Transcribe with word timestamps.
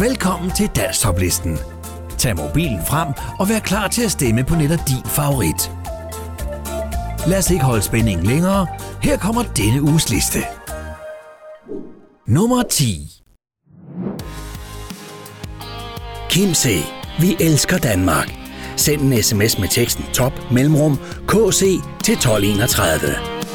Velkommen 0.00 0.50
til 0.50 0.70
Danstoplisten. 0.76 1.58
Tag 2.18 2.36
mobilen 2.36 2.86
frem 2.86 3.08
og 3.38 3.48
vær 3.48 3.58
klar 3.58 3.88
til 3.88 4.04
at 4.04 4.10
stemme 4.10 4.44
på 4.44 4.54
netop 4.54 4.78
din 4.88 5.04
favorit. 5.04 5.72
Lad 7.26 7.38
os 7.38 7.50
ikke 7.50 7.64
holde 7.64 7.82
spændingen 7.82 8.26
længere. 8.26 8.66
Her 9.02 9.18
kommer 9.18 9.42
denne 9.42 9.82
uges 9.82 10.10
liste. 10.10 10.38
Nummer 12.26 12.62
10. 12.62 13.22
Kim 16.30 16.54
C. 16.54 16.84
Vi 17.20 17.36
elsker 17.40 17.78
Danmark. 17.78 18.34
Send 18.76 19.00
en 19.00 19.22
sms 19.22 19.58
med 19.58 19.68
teksten 19.68 20.04
top 20.12 20.32
mellemrum 20.52 20.96
KC 21.28 21.60
til 22.04 22.14
1231. 22.14 23.47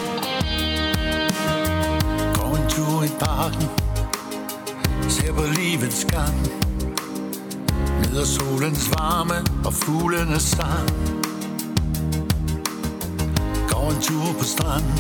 livets 5.74 6.06
gang. 6.06 6.40
Nyder 8.02 8.26
solens 8.26 8.90
varme 8.90 9.36
og 9.66 9.74
fuglenes 9.74 10.44
sang. 10.44 10.90
Går 13.70 13.90
en 13.90 14.02
tur 14.02 14.34
på 14.40 14.44
stranden 14.44 15.00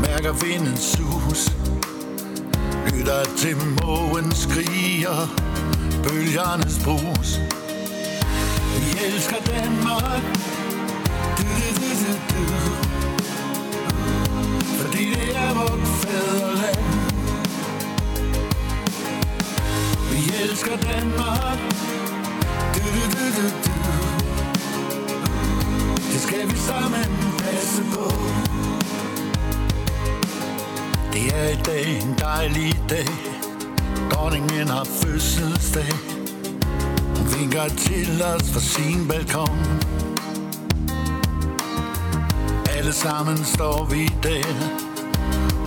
Mærker 0.00 0.32
vindens 0.32 0.80
sus. 0.80 1.52
Lytter 2.86 3.24
til 3.36 3.56
mågen 3.56 4.32
skriger. 4.32 5.18
Bølgernes 6.04 6.80
brus. 6.84 7.40
Vi 8.76 9.04
elsker 9.06 9.36
Danmark. 9.46 10.22
Du, 11.38 11.42
du, 11.42 11.68
du, 11.80 11.90
du, 12.30 12.42
du. 12.52 12.74
Fordi 14.78 15.04
det 15.14 15.36
er 15.36 15.54
vort 15.54 15.86
fædreland. 16.02 16.81
Elsker 20.42 20.76
Danmark. 20.76 21.58
Du, 22.74 22.80
du, 22.94 23.02
du, 23.14 23.24
du, 23.36 23.46
du. 23.64 23.72
Det 26.12 26.20
skal 26.20 26.50
vi 26.50 26.56
sammen 26.56 27.10
passe 27.38 27.82
på. 27.94 28.12
Det 31.12 31.34
er 31.34 31.48
i 31.48 31.60
dag 31.66 32.02
en 32.02 32.14
dejlig 32.18 32.80
dag. 32.90 33.08
Dronningen 34.10 34.68
har 34.68 34.84
fødselsdag. 34.84 35.92
Hun 37.16 37.26
vinker 37.38 37.68
til 37.68 38.22
os 38.22 38.52
fra 38.52 38.60
sin 38.60 39.08
balkon. 39.08 39.58
Alle 42.76 42.92
sammen 42.92 43.44
står 43.44 43.84
vi 43.90 44.10
der 44.22 44.54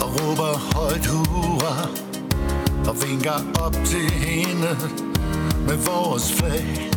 og 0.02 0.10
råber 0.16 0.76
højt 0.76 1.06
hurra 1.06 2.05
og 2.88 2.96
vinker 3.08 3.40
op 3.66 3.76
til 3.86 4.12
hende 4.12 4.78
med 5.68 5.78
vores 5.78 6.34
flag. 6.34 6.92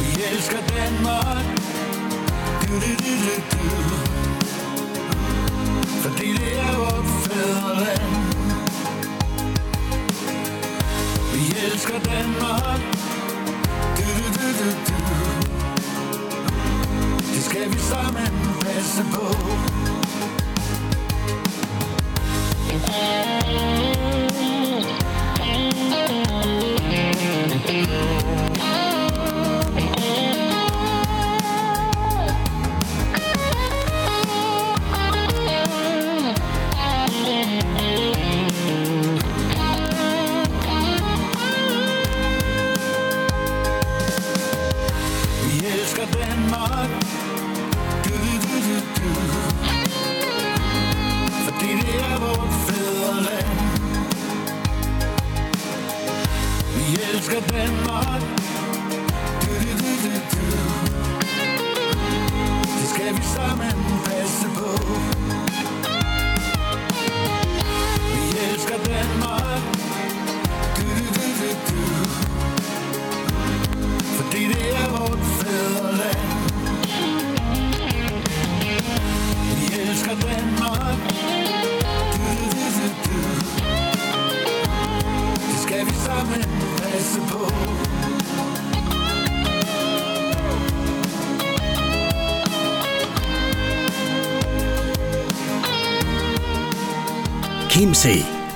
Vi 0.00 0.22
elsker 0.32 0.58
Danmark, 0.76 1.44
du, 2.62 2.74
du, 2.74 2.92
du, 3.04 3.12
du, 3.26 3.62
du. 3.90 3.96
fordi 6.02 6.28
det 6.32 6.59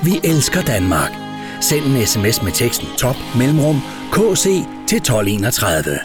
Vi 0.04 0.20
elsker 0.24 0.62
Danmark. 0.62 1.12
Send 1.60 1.84
en 1.84 2.06
sms 2.06 2.42
med 2.42 2.52
teksten 2.52 2.88
top 2.98 3.16
mellemrum 3.38 3.80
KC 4.12 4.44
til 4.88 4.96
1231. 4.96 5.98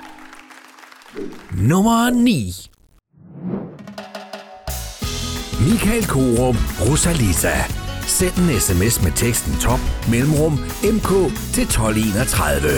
Nummer 1.51 2.09
9. 2.09 2.53
Michael 5.69 6.07
Korum, 6.07 6.57
Rosalita. 6.81 7.53
Send 8.07 8.37
en 8.37 8.59
sms 8.59 9.03
med 9.03 9.11
teksten 9.15 9.53
top 9.61 9.79
mellemrum 10.11 10.53
MK 10.83 11.09
til 11.53 11.63
1231. 11.63 12.69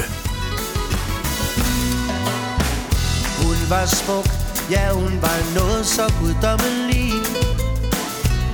Hun 3.42 3.58
var 3.70 3.86
smuk, 3.86 4.28
ja 4.72 4.92
hun 4.94 5.14
var 5.22 5.56
noget 5.60 5.86
så 5.86 6.14
guddommelig 6.20 7.11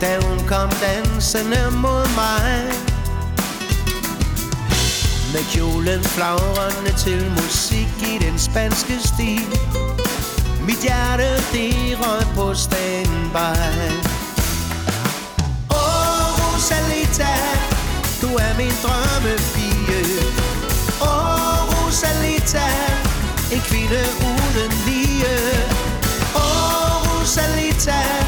da 0.01 0.19
hun 0.27 0.47
kom 0.47 0.69
dansende 0.69 1.71
mod 1.71 2.07
mig. 2.15 2.63
Med 5.33 5.43
kjolen 5.51 6.03
flagrende 6.03 6.93
til 6.97 7.31
musik 7.31 7.87
i 8.01 8.25
den 8.25 8.39
spanske 8.39 8.99
stil. 8.99 9.59
Mit 10.67 10.81
hjerte 10.81 11.29
det 11.53 11.97
røg 11.99 12.25
på 12.35 12.53
standby. 12.53 13.57
Åh 15.69 16.29
Rosalita, 16.39 17.33
du 18.21 18.27
er 18.35 18.57
min 18.57 18.75
drømmepige. 18.83 20.01
Åh 21.01 21.59
Rosalita, 21.71 22.67
en 23.51 23.61
kvinde 23.61 24.01
uden 24.29 24.71
lige. 24.85 25.37
Åh 26.35 27.21
Rosalita, 27.21 28.26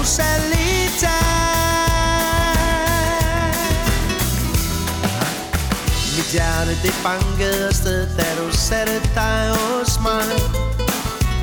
Rosalita. 0.00 1.18
Mit 6.16 6.28
hjerte 6.32 6.74
det 6.82 6.94
bankede 7.02 7.68
afsted, 7.68 8.08
da 8.16 8.24
du 8.38 8.56
satte 8.56 9.00
dig 9.14 9.50
hos 9.50 10.00
mig. 10.02 10.24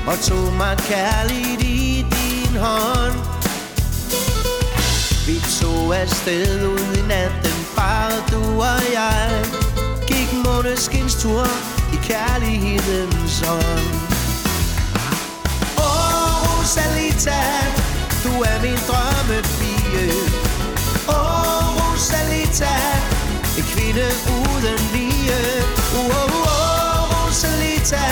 Og 0.07 0.19
tog 0.19 0.53
mig 0.53 0.77
kærligt 0.77 1.61
i 1.61 2.05
din 2.11 2.57
hånd. 2.57 3.19
Vi 5.27 5.41
tog 5.61 5.95
afsted 5.95 6.67
ud 6.67 6.97
i 6.97 7.01
natten, 7.07 7.57
bare 7.75 8.11
du 8.31 8.61
og 8.61 8.81
jeg. 8.93 9.45
Gik 10.07 10.33
måneskins 10.45 11.15
tur 11.15 11.47
i 11.93 11.95
kærlighedens 12.03 13.41
ånd 13.41 13.89
Åh 15.77 16.59
Rosalita, 16.59 17.41
du 18.27 18.41
er 18.41 18.61
min 18.61 18.79
drømmepige. 18.89 20.05
Åh 21.09 21.15
oh, 21.15 21.65
Rosalita, 21.77 22.75
en 23.57 23.65
kvinde 23.73 24.07
uden 24.39 24.79
lige. 24.93 25.39
Åh 25.99 26.05
oh, 26.05 26.33
oh, 26.33 27.01
Rosalita, 27.13 28.05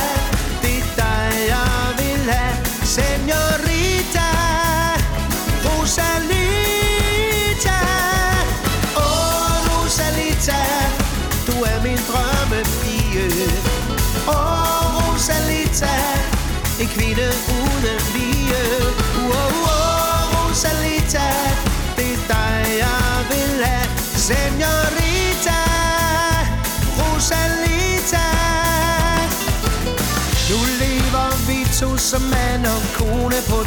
det 0.61 0.77
er 0.77 0.87
dig 1.01 1.31
jeg 1.53 1.87
vil 1.99 2.31
have. 2.31 2.55
Senorita, 2.95 4.29
Rosalita. 5.65 6.34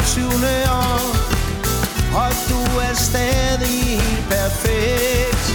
25. 0.09 0.25
år. 0.71 1.01
Og 2.23 2.31
du 2.49 2.61
er 2.79 2.95
stadig 2.95 4.01
helt 4.01 4.29
perfekt. 4.29 5.47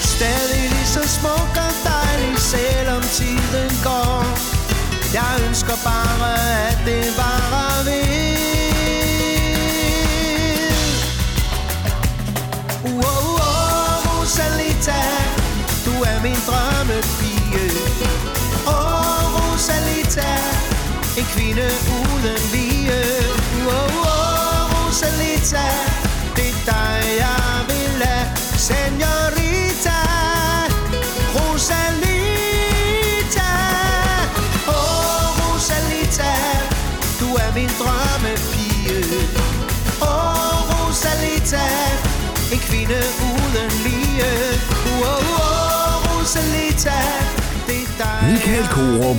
Stadig 0.00 0.62
lige 0.70 0.86
så 0.86 1.08
smuk 1.08 1.54
og 1.66 1.72
dejlig 1.84 2.38
Selvom 2.38 3.02
tiden 3.02 3.70
går. 3.84 4.24
Jeg 5.14 5.32
ønsker 5.48 5.76
bare 5.84 6.32
at 6.68 6.78
det 6.86 7.06
varer 7.16 7.84
ved. 7.84 8.40
Wow, 12.84 13.22
wow, 13.38 14.20
Rosalita 14.20 15.00
Du 15.86 15.94
er 16.10 16.22
min 16.22 16.40
drømmepige. 16.48 17.64
Åh, 18.66 18.74
oh, 18.74 19.52
Rosalita 19.52 20.30
En 21.18 21.24
kvinde 21.34 21.66
uden 21.98 22.38
lige 22.52 22.59
Rosalita 25.50 26.09
dig, 48.60 48.68
Michael 48.68 49.00
Korum, 49.00 49.16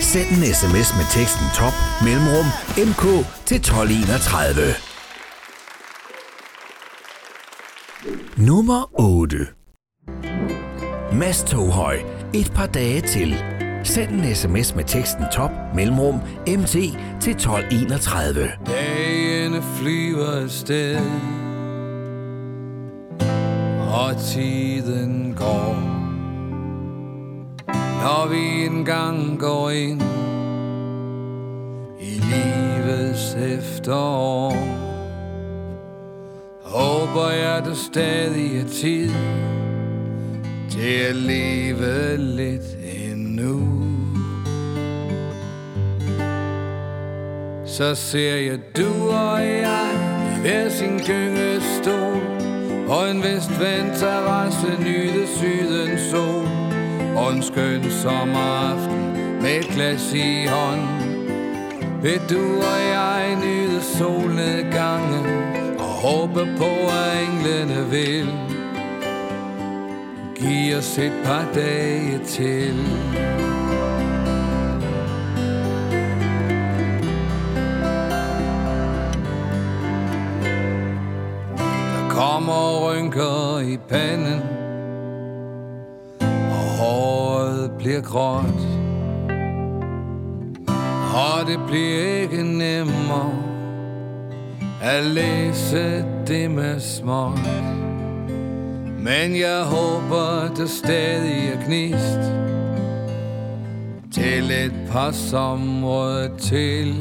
Send 0.00 0.28
en 0.28 0.54
sms 0.54 0.96
med 0.96 1.06
teksten 1.10 1.46
top 1.54 1.72
mellemrum 2.04 2.46
mk 2.76 3.26
til 3.46 3.56
1231. 3.56 4.74
Nummer 8.36 9.00
8. 9.00 9.36
Mads 11.12 11.42
Toghøj. 11.42 11.98
Et 12.34 12.52
par 12.54 12.66
dage 12.66 13.00
til. 13.00 13.44
Send 13.84 14.10
en 14.10 14.34
sms 14.34 14.74
med 14.74 14.84
teksten 14.84 15.24
top 15.32 15.50
mellemrum 15.74 16.20
mt 16.46 16.72
til 17.20 17.32
1231. 17.32 18.50
Dagene 18.66 19.62
flyver 19.62 20.42
afsted 20.42 21.00
Og 23.90 24.16
tiden 24.16 25.34
går 25.34 25.91
når 28.02 28.28
vi 28.28 28.66
engang 28.66 29.38
går 29.38 29.70
ind 29.70 30.02
I 32.00 32.20
livets 32.30 33.34
efterår 33.34 34.52
Håber 36.62 37.30
jeg, 37.30 37.62
der 37.64 37.74
stadig 37.74 38.60
er 38.60 38.68
tid 38.68 39.10
Til 40.70 40.94
at 41.08 41.16
leve 41.16 42.16
lidt 42.16 42.76
endnu. 43.04 43.60
Så 47.66 47.94
ser 47.94 48.36
jeg 48.36 48.58
du 48.76 49.10
og 49.10 49.40
jeg 49.40 49.90
i 50.36 50.40
hver 50.40 50.68
sin 50.68 50.98
gyngestol 50.98 52.22
Og 52.88 53.10
en 53.10 53.22
vestvendt 53.22 53.98
terrasse 53.98 54.66
nyde 54.80 55.26
sydens 55.26 56.00
sol. 56.00 56.41
Og 57.22 57.32
en 57.32 57.42
skøn 57.42 57.90
sommeraften 57.90 59.02
med 59.42 59.58
et 59.58 59.68
glas 59.74 60.12
i 60.14 60.46
hånd 60.46 60.82
Vil 62.02 62.20
du 62.30 62.56
og 62.56 62.80
jeg 62.92 63.36
nyde 63.44 63.82
solnedgangen 63.82 65.26
Og 65.78 65.84
håbe 65.84 66.46
på 66.58 66.70
at 66.90 67.22
englene 67.22 67.90
vil 67.90 68.32
give 70.34 70.76
os 70.76 70.98
et 70.98 71.12
par 71.24 71.46
dage 71.54 72.18
til? 72.26 72.74
Kommer 82.10 82.90
rynker 82.90 83.58
i 83.58 83.78
panden. 83.88 84.51
Bliver 87.82 88.00
gråt. 88.00 88.62
Og 91.14 91.46
det 91.46 91.60
bliver 91.66 92.20
ikke 92.20 92.42
nemmere 92.42 93.32
At 94.82 95.04
læse 95.04 96.04
det 96.26 96.50
med 96.50 96.80
småt 96.80 97.38
Men 98.98 99.36
jeg 99.36 99.62
håber, 99.64 100.54
der 100.56 100.66
stadig 100.66 101.48
er 101.48 101.66
gnist 101.66 102.20
Til 104.12 104.50
et 104.50 104.74
par 104.90 105.10
somre 105.10 106.38
til. 106.38 106.94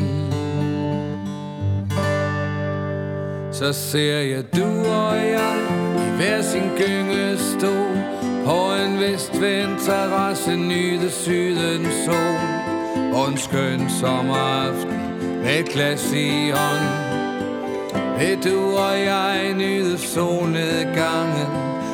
Så 3.52 3.74
ser 3.74 4.20
jeg 4.20 4.44
du 4.56 4.90
og 4.90 5.16
jeg 5.16 5.56
i 5.96 6.16
hver 6.18 6.42
sin 6.42 6.70
gyngestol. 6.78 8.01
På 8.46 8.74
en 8.74 9.00
vestvendt 9.00 9.82
terrasse 9.86 10.56
nyde 10.56 11.12
sydens 11.12 11.94
sol 12.06 13.14
Og 13.14 13.28
en 13.28 13.38
skøn 13.38 13.90
sommeraften 13.90 15.00
med 15.44 15.60
et 15.60 15.70
glas 15.70 16.14
i 16.14 16.50
hånd 16.50 16.88
Vil 18.20 18.44
du 18.44 18.78
og 18.78 19.00
jeg 19.00 19.54
nyde 19.58 19.98
solnedgangen 19.98 21.52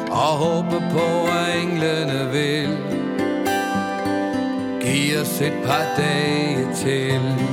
Og 0.10 0.34
håbe 0.44 0.84
på 0.92 1.08
at 1.32 1.62
englene 1.62 2.30
vil 2.32 2.78
Giv 4.82 5.22
os 5.22 5.42
et 5.42 5.54
par 5.66 5.86
dage 5.98 6.68
til. 6.76 7.47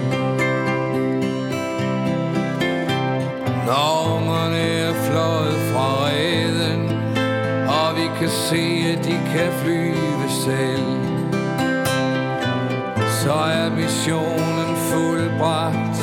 Kan 9.34 9.52
flyve 9.52 10.26
selv. 10.44 10.86
Så 13.22 13.32
er 13.32 13.70
missionen 13.70 14.76
fuldbragt. 14.76 15.96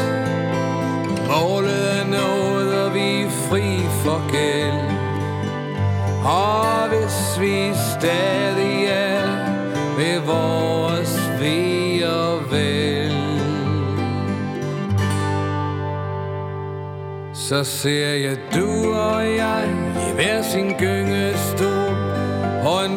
Målet 1.30 2.00
er 2.00 2.06
nået, 2.06 2.86
og 2.86 2.94
vi 2.94 3.22
er 3.22 3.30
fri 3.30 3.80
for 4.04 4.32
gæld. 4.32 4.84
Og 6.26 6.90
hvis 6.90 7.42
vi 7.42 7.74
stadig 8.00 8.86
er 8.86 9.28
ved 9.98 10.20
vores 10.20 11.14
ved 11.40 12.04
og 12.04 12.52
vel. 12.52 13.12
Så 17.34 17.64
ser 17.64 18.14
jeg 18.14 18.38
du 18.56 18.94
og 18.94 19.24
jeg 19.26 19.70
i 19.96 20.16
hver 20.16 20.42
sin 20.42 20.74
gynges 20.80 21.41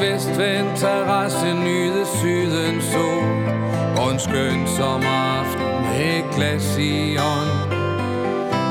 vestvendt 0.04 0.78
terrasse 0.80 1.54
nyde 1.54 2.06
sydens 2.20 2.84
sol. 2.84 3.24
Og 3.98 4.10
en 4.12 4.18
skøn 4.18 4.66
sommeraften 4.76 5.82
med 5.82 6.18
et 6.18 6.24
glas 6.36 6.78
i 6.78 7.16
ånd. 7.16 7.54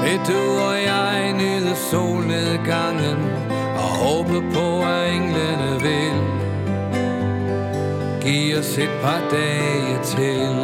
Vil 0.03 0.19
du 0.27 0.41
og 0.67 0.77
jeg 0.83 1.33
nyde 1.33 1.75
solnedgangen 1.75 3.19
Og 3.75 3.89
håbe 4.03 4.43
på 4.53 4.81
at 4.81 5.13
englene 5.13 5.71
vil 5.81 6.19
Giv 8.21 8.57
os 8.57 8.77
et 8.77 8.89
par 9.01 9.21
dage 9.31 9.97
til. 10.03 10.55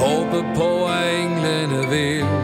Håbe 0.00 0.44
på, 0.56 0.86
at 0.86 1.20
englene 1.20 1.88
vil 1.90 2.39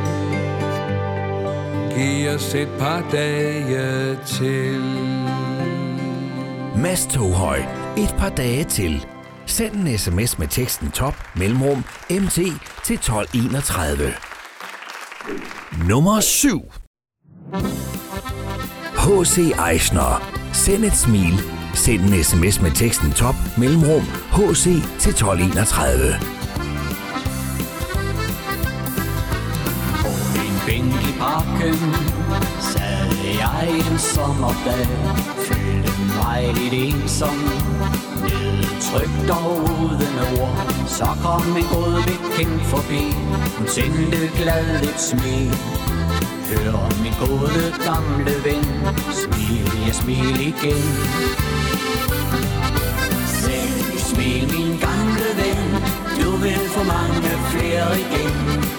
Giv 1.97 2.29
os 2.35 2.55
et 2.55 2.69
par 2.79 3.11
dage 3.13 4.19
til 4.27 4.81
Mads 6.77 7.07
Toghøj. 7.07 7.59
Et 7.97 8.15
par 8.19 8.29
dage 8.29 8.65
til. 8.65 9.07
Send 9.47 9.75
en 9.75 9.99
sms 9.99 10.39
med 10.39 10.49
teksten 10.49 10.91
top 10.91 11.15
mellemrum 11.37 11.85
mt 12.11 12.35
til 12.85 12.95
1231. 12.95 14.13
Nummer 15.89 16.21
7. 16.21 16.71
H.C. 18.97 19.39
Eichner. 19.71 20.33
Send 20.53 20.85
et 20.85 20.97
smil. 20.97 21.41
Send 21.75 22.01
en 22.01 22.25
sms 22.25 22.63
med 22.63 22.71
teksten 22.71 23.13
top 23.13 23.35
mellemrum 23.59 24.03
HC 24.33 24.65
til 24.99 25.11
1231. 25.11 26.36
parken 31.19 31.79
Sad 32.61 33.11
jeg 33.43 33.69
en 33.69 33.99
sommerdag 33.99 34.87
Følte 35.47 35.93
mig 36.17 36.55
lidt 36.55 36.75
ensom 36.75 37.39
Nedtrykt 38.23 39.31
og 39.31 39.53
uden 39.61 40.41
ord. 40.41 40.87
Så 40.87 41.09
kom 41.23 41.57
en 41.57 41.67
god 41.73 42.03
bekendt 42.03 42.63
forbi 42.63 43.05
Hun 43.59 43.69
sendte 43.69 44.31
glad 44.37 44.83
et 44.83 45.01
smil. 45.01 45.55
Hør 46.49 47.03
min 47.03 47.15
gode 47.21 47.65
gamle 47.85 48.35
ven 48.45 48.65
Smil, 49.13 49.71
jeg 49.87 49.95
smil 49.95 50.41
igen. 50.41 50.85
Se, 53.27 53.59
smil 53.99 54.45
min 54.59 54.79
gamle 54.79 55.29
ven 55.37 55.46
vil 56.43 56.69
få 56.77 56.83
mange 56.85 57.33
flere 57.53 57.89
igen. 58.05 58.35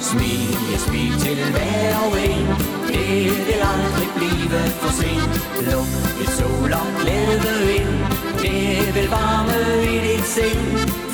Smil, 0.09 0.57
jeg 0.71 0.79
smil 0.87 1.13
til 1.25 1.39
hver 1.53 1.97
og 2.05 2.13
en. 2.31 2.47
Det 2.87 3.47
vil 3.47 3.61
aldrig 3.73 4.09
blive 4.17 4.59
for 4.81 4.91
sent. 4.99 5.33
Luk 5.67 5.91
et 6.21 6.29
sol 6.37 6.73
og 6.81 6.87
glæde 7.01 7.75
ind. 7.77 7.93
Det 8.43 8.95
vil 8.95 9.09
varme 9.09 9.57
i 9.93 9.97
dit 10.05 10.27
sind. 10.35 10.65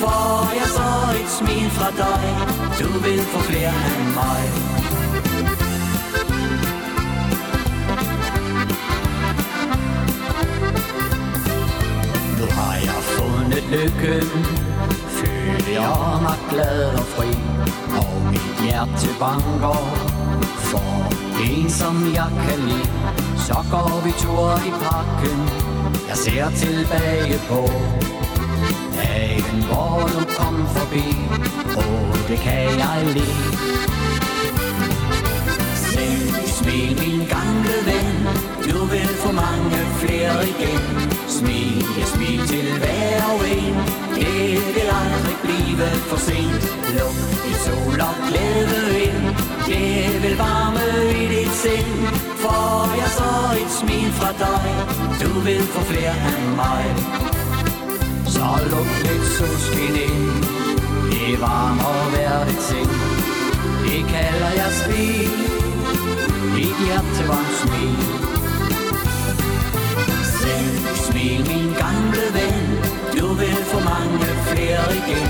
Får 0.02 0.52
jeg 0.60 0.68
så 0.78 0.90
et 1.22 1.30
smil 1.40 1.70
fra 1.78 1.90
dig. 2.04 2.24
Du 2.80 2.90
vil 3.06 3.20
få 3.32 3.40
flere 3.40 3.74
af 3.92 4.04
mig. 4.20 4.44
Nu 12.40 12.46
har 12.58 12.76
jeg 12.88 13.00
fundet 13.16 13.64
lykken. 13.72 14.73
Føler 15.54 15.82
jeg 15.82 16.20
mig 16.22 16.38
glad 16.50 16.86
og 16.94 17.06
fri 17.06 17.28
Og 17.98 18.22
mit 18.32 18.56
hjerte 18.64 19.10
banker. 19.20 19.84
For 20.70 21.14
en 21.46 21.70
som 21.70 21.96
jeg 22.14 22.32
kan 22.46 22.60
lide 22.60 22.90
Så 23.38 23.58
går 23.72 24.02
vi 24.06 24.12
tur 24.18 24.52
i 24.70 24.72
parken. 24.86 25.40
Jeg 26.10 26.18
ser 26.18 26.50
tilbage 26.50 27.40
på 27.50 27.62
Dagen 28.98 29.64
hvor 29.68 30.10
du 30.14 30.26
kom 30.38 30.68
forbi. 30.68 31.08
Og 31.76 32.18
det 32.28 32.40
kan 32.40 32.80
jeg 32.84 33.06
lide. 33.14 33.44
Selv 35.76 36.48
smil 36.48 36.98
min 37.00 37.28
gamle 37.28 37.78
ven. 37.86 38.53
Du 38.72 38.86
vil 38.86 39.08
få 39.24 39.32
mange 39.32 39.80
flere 40.02 40.48
igen. 40.54 40.84
Smil, 41.28 41.86
ja, 41.98 42.06
smil 42.06 42.48
til 42.48 42.68
hver 42.82 43.24
og 43.34 43.42
en. 43.58 43.76
Det 44.16 44.76
vil 44.76 44.90
aldrig 45.02 45.38
blive 45.44 45.88
for 46.10 46.18
sent. 46.28 46.64
Luk 46.98 47.18
et 47.50 47.58
sol 47.66 48.00
og 48.10 48.16
glæde 48.30 49.04
ind. 49.08 49.24
Det 49.68 50.24
vil 50.24 50.38
varme 50.38 50.86
i 51.22 51.24
dit 51.34 51.54
sind. 51.64 51.94
Får 52.44 52.96
jeg 53.02 53.10
så 53.20 53.32
et 53.62 53.72
smil 53.80 54.12
fra 54.20 54.32
dig. 54.46 54.66
Du 55.22 55.40
vil 55.40 55.64
få 55.74 55.82
flere 55.82 56.16
af 56.34 56.42
mig. 56.62 56.84
Så 58.36 58.48
luk 58.72 58.92
lidt 59.06 59.28
solskin 59.38 59.96
ind. 60.08 60.30
Det 61.12 61.42
varmer 61.42 62.10
hver 62.14 62.46
det 62.46 62.60
sind. 62.70 62.94
Det 63.86 64.02
kalder 64.14 64.52
jeg 64.62 64.72
smil. 64.84 65.32
Dit 66.56 66.78
hjerte 66.86 67.28
var 67.28 67.42
en 67.48 67.54
smil. 67.62 68.43
Selv 70.44 70.78
smil 71.08 71.42
min 71.52 71.70
gamle 71.84 72.26
ven. 72.38 72.58
Du 73.18 73.28
vil 73.42 73.60
få 73.72 73.80
mange 73.94 74.28
flere 74.50 74.84
igen. 75.00 75.30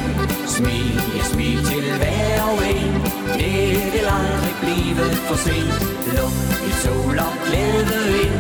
Smil, 0.56 0.96
ja 1.18 1.24
smil 1.34 1.60
til 1.72 1.86
hver 2.00 2.42
og 2.52 2.60
en. 2.76 2.94
Det 3.40 3.60
vil 3.94 4.08
aldrig 4.22 4.56
blive 4.64 5.06
for 5.28 5.38
sent. 5.46 5.80
Luk 6.16 6.36
et 6.68 6.76
sol 6.84 7.18
og 7.28 7.34
glæde 7.46 8.02
ind. 8.24 8.40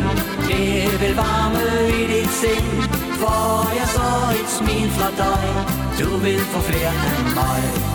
Det 0.49 1.01
vil 1.01 1.15
varme 1.15 1.63
i 1.99 2.01
dit 2.11 2.33
sind. 2.41 2.69
Får 3.21 3.71
jeg 3.79 3.87
så 3.97 4.09
et 4.41 4.49
smil 4.57 4.89
fra 4.97 5.09
dig. 5.23 5.45
Du 5.99 6.17
vil 6.17 6.39
få 6.39 6.59
flere 6.59 6.93
af 7.11 7.23
mig. 7.39 7.92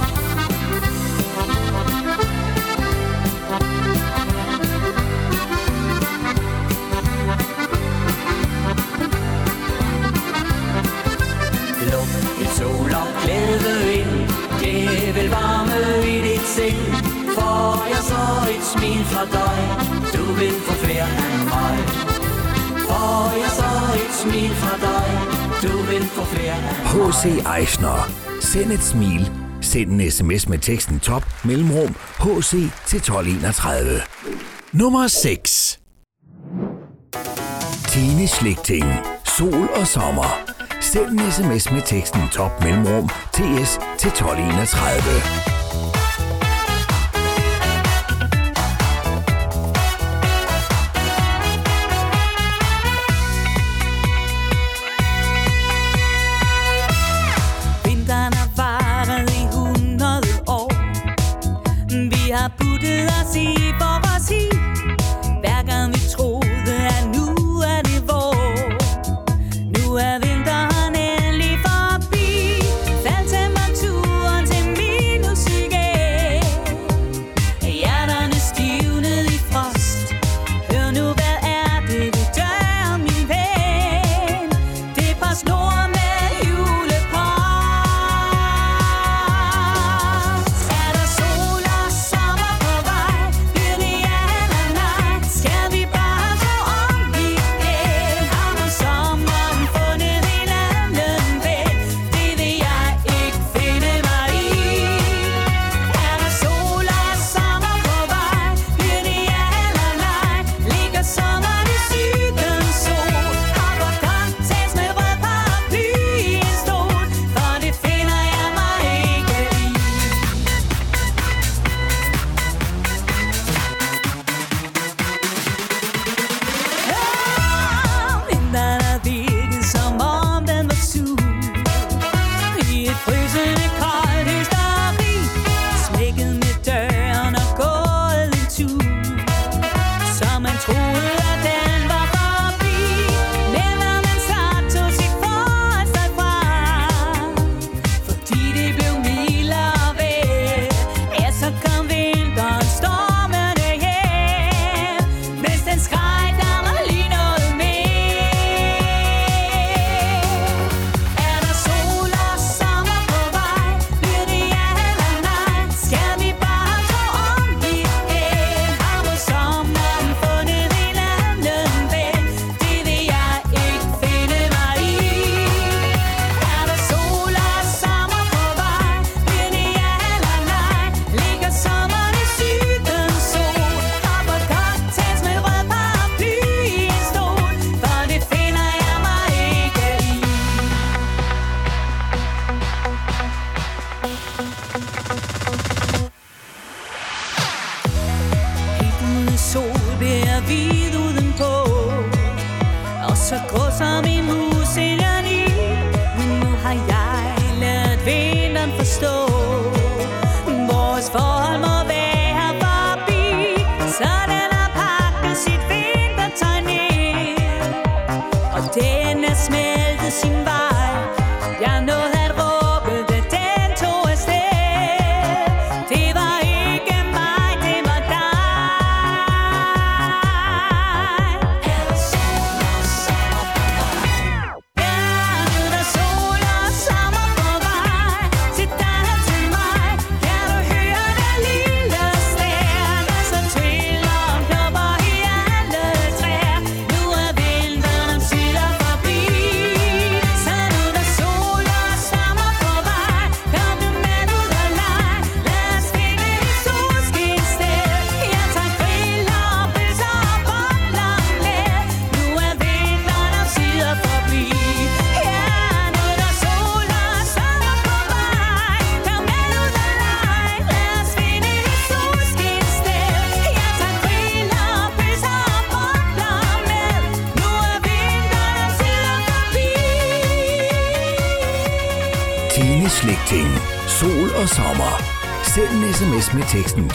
Vil 15.28 15.36
varme 15.36 16.08
i 16.08 16.20
dit 16.28 16.46
sind 16.56 16.92
Får 17.36 17.86
jeg 17.94 18.02
så 18.12 18.24
et 18.54 18.64
smil 18.72 19.04
fra 19.04 19.24
dig 19.38 19.58
Du 20.16 20.24
vil 20.32 20.52
få 20.66 20.72
flere 20.84 21.08
af 21.26 21.38
mig 21.52 21.76
Får 22.88 23.32
jeg 23.42 23.50
så 23.60 23.70
et 24.02 24.14
smil 24.22 24.50
fra 24.54 24.74
dig 24.86 25.08
Du 25.62 25.76
vil 25.90 26.02
få 26.02 26.24
flere 26.24 26.52
af 26.52 26.62
mig 26.62 27.12
H.C. 27.12 27.24
Eisner. 27.58 28.10
Send 28.40 28.72
et 28.72 28.82
smil. 28.82 29.30
Send 29.60 29.90
en 30.00 30.10
sms 30.10 30.48
med 30.48 30.58
teksten 30.58 31.00
top 31.00 31.24
mellemrum 31.44 31.94
HC 32.18 32.50
til 32.86 32.96
1231. 32.96 34.00
Nummer 34.72 35.06
6. 35.06 35.80
Tine 37.88 38.28
Slægting. 38.28 38.84
Sol 39.24 39.68
og 39.80 39.86
sommer. 39.86 40.57
Send 40.92 41.20
en 41.20 41.32
sms 41.32 41.72
med 41.72 41.82
teksten 41.82 42.28
top 42.32 42.64
mellemrum 42.64 43.08
TS 43.32 43.78
til 43.98 44.08
1231. 44.08 45.57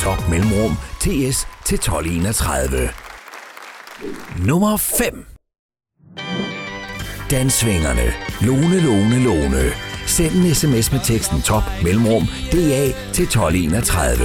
med 0.03 0.15
top 0.17 0.29
mellemrum 0.29 0.77
TS 0.99 1.47
til 1.65 1.75
1231. 1.75 2.89
Nummer 4.45 4.77
5. 4.77 5.25
Dansvingerne. 7.31 8.13
Lone, 8.41 8.79
Lone, 8.79 9.23
Lone. 9.23 9.63
Send 10.05 10.31
en 10.35 10.55
sms 10.55 10.91
med 10.91 10.99
teksten 11.03 11.41
top 11.41 11.63
mellemrum 11.83 12.23
DA 12.51 12.83
til 13.13 13.23
1231. 13.23 14.17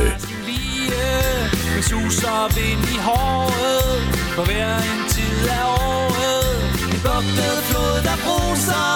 lige 0.46 0.86
øh, 0.86 1.74
Med 1.74 1.82
sus 1.82 2.24
og 2.24 2.46
vind 2.56 2.84
i 2.94 2.98
håret 3.08 4.00
For 4.34 4.44
hver 4.44 4.76
en 4.76 5.02
tid 5.14 5.48
af 5.58 5.64
året 5.64 6.50
En 6.92 7.00
bugtet 7.06 7.58
flod, 7.68 7.96
der 8.08 8.16
bruser 8.26 8.86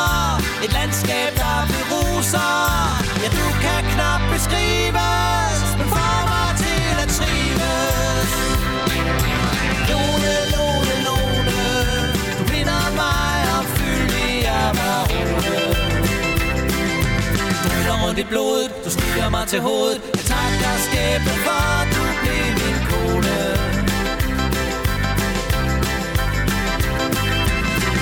Et 0.64 0.72
landskab, 0.78 1.30
der 1.42 1.56
beruser 1.72 2.52
Ja, 3.22 3.28
du 3.38 3.46
kan 3.64 3.80
knap 3.92 4.20
beskrives 4.34 5.41
rundt 18.02 18.18
i 18.18 18.24
blodet, 18.24 18.70
du 18.84 18.90
stiger 18.90 19.28
mig 19.30 19.46
til 19.48 19.60
hovedet. 19.60 20.00
Jeg 20.14 20.24
takker 20.34 20.72
skæbnen 20.86 21.38
for, 21.46 21.62
at 21.80 21.88
du 21.96 22.04
blev 22.22 22.46
min 22.60 22.78
kone. 22.90 23.38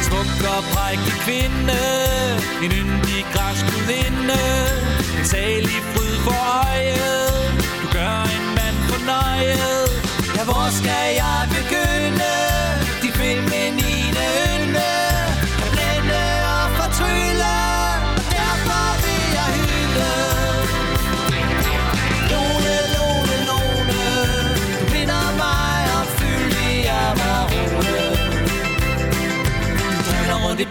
Smuk 0.06 0.38
og 0.54 0.62
prægtig 0.72 1.16
kvinde. 1.26 1.80
En 2.64 2.70
yndig 2.80 3.20
græsk 3.34 3.64
gudinde. 3.72 4.40
En 5.18 5.24
salig 5.34 5.80
fryd 5.92 6.14
for 6.26 6.38
øjet. 6.64 7.30
Du 7.82 7.86
gør 7.98 8.18
en 8.36 8.46
mand 8.58 8.78
fornøjet. 8.90 9.88
Ja, 10.36 10.42
hvor 10.44 10.66
skal 10.80 11.06
jeg 11.22 11.40
begynde? 11.56 12.39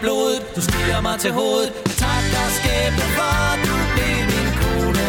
Blodet 0.00 0.40
Du 0.56 0.60
stiger 0.60 1.00
mig 1.00 1.18
til 1.18 1.32
hovedet. 1.32 1.72
Jeg 1.86 1.96
takker 2.04 2.44
skæbne 2.58 3.06
for 3.16 3.32
at 3.50 3.58
du 3.66 3.74
blev 3.92 4.18
min 4.32 4.48
kone. 4.60 5.08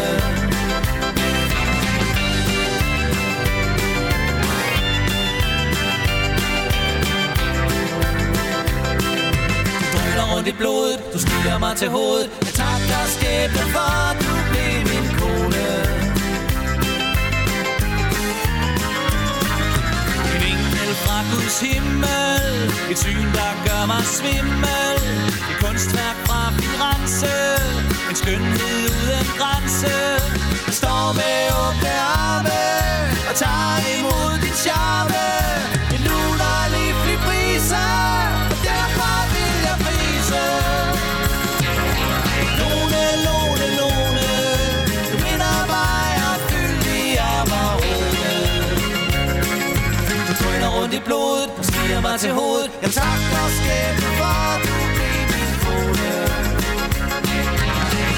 Du 9.92 9.98
drøner 9.98 10.26
rundt 10.34 10.48
i 10.48 10.52
blodet. 10.60 10.98
Du 11.12 11.18
stiger 11.18 11.58
mig 11.58 11.76
til 11.76 11.88
hovedet. 11.88 12.30
Jeg 12.40 12.52
takker 12.62 13.02
skæbne 13.14 13.62
for 13.74 14.11
Guds 21.32 21.60
himmel. 21.60 22.42
Et 22.90 22.98
syn, 22.98 23.26
der 23.38 23.50
gør 23.66 23.82
mig 23.92 24.04
svimmel. 24.16 24.96
Et 25.50 25.56
kunstværk 25.62 26.18
fra 26.26 26.40
Firenze. 26.58 27.36
En 28.10 28.16
skønhed 28.20 28.82
uden 28.96 29.28
grænse. 29.40 29.96
Jeg 30.66 30.74
står 30.80 31.04
med 31.20 31.38
åbne 31.62 31.94
arme 32.26 32.62
Og 33.30 33.34
tager 33.42 33.91
mig 52.12 52.20
til 52.20 52.32
hovedet. 52.32 52.70
Jeg 52.82 52.90
takker 53.00 53.44
skæbne 53.58 54.08
for, 54.20 54.32
at 54.52 54.60
du 54.68 54.76
blev 54.96 55.20
min 55.32 55.52
kone. 55.64 56.10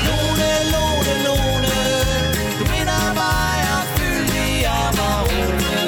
Lone, 0.06 0.50
Lone, 0.74 1.12
Lone. 1.26 1.74
Du 2.58 2.64
minder 2.74 3.04
mig 3.20 3.56
og 3.76 3.84
fyldig 3.96 4.52
af 4.76 4.88
marone 4.98 5.82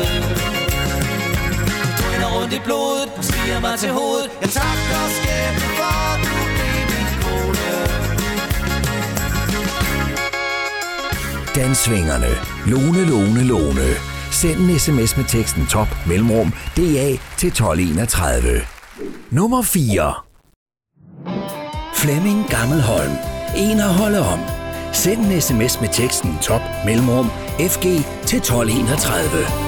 Du 1.96 2.02
drøner 2.02 2.28
rundt 2.36 2.52
i 2.58 2.60
blodet, 2.66 3.08
og 3.18 3.24
stiger 3.24 3.60
mig 3.60 3.78
til 3.78 3.90
hovedet. 3.98 4.28
Jeg 4.42 4.50
takker 4.58 5.02
skæbne 5.18 5.68
for, 5.78 5.94
at 6.12 6.18
du 6.28 6.38
blev 6.56 6.78
min 6.92 7.08
kone. 7.24 7.70
Dansvingerne. 11.56 12.32
Lone, 12.66 13.02
Lone, 13.10 13.42
Lone. 13.52 14.15
Send 14.42 14.60
en 14.60 14.78
sms 14.78 15.16
med 15.16 15.24
teksten 15.24 15.66
top 15.66 15.88
mellemrum 16.06 16.52
DA 16.76 17.08
til 17.36 17.48
1231. 17.48 18.60
Nummer 19.30 19.62
4. 19.62 20.14
Flemming 21.94 22.48
Gammelholm. 22.48 23.12
En 23.56 23.80
at 23.80 23.94
holde 23.94 24.20
om. 24.20 24.40
Send 24.92 25.20
en 25.26 25.40
sms 25.40 25.80
med 25.80 25.88
teksten 25.92 26.38
top 26.42 26.60
mellemrum 26.86 27.26
FG 27.58 27.82
til 28.26 28.38
1231. 28.38 29.65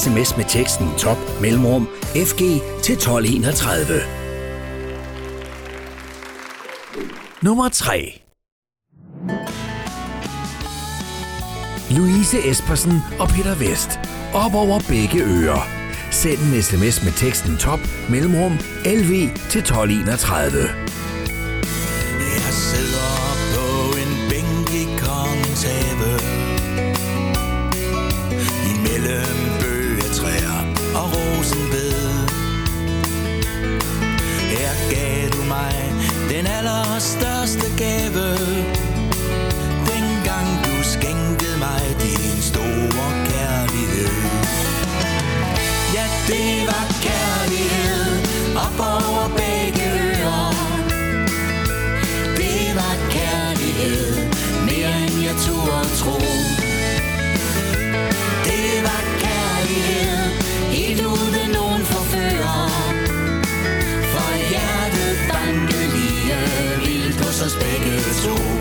sms 0.00 0.36
med 0.36 0.44
teksten 0.44 0.88
top 0.98 1.16
mellemrum 1.40 1.88
FG 2.14 2.38
til 2.82 2.94
1231. 2.94 4.00
Nummer 7.42 7.68
3 7.68 8.22
Louise 11.90 12.50
Espersen 12.50 12.92
og 13.18 13.28
Peter 13.28 13.54
Vest. 13.54 13.90
Op 14.34 14.54
over 14.54 14.80
begge 14.88 15.22
ører. 15.24 15.68
Send 16.10 16.38
en 16.38 16.62
sms 16.62 17.04
med 17.04 17.12
teksten 17.12 17.56
top 17.56 17.80
mellemrum 18.10 18.52
LV 18.84 19.10
til 19.50 19.60
1231. 19.60 20.99
Men 37.00 37.20
førhen 37.20 37.60
der 37.78 38.29
var 68.28 68.59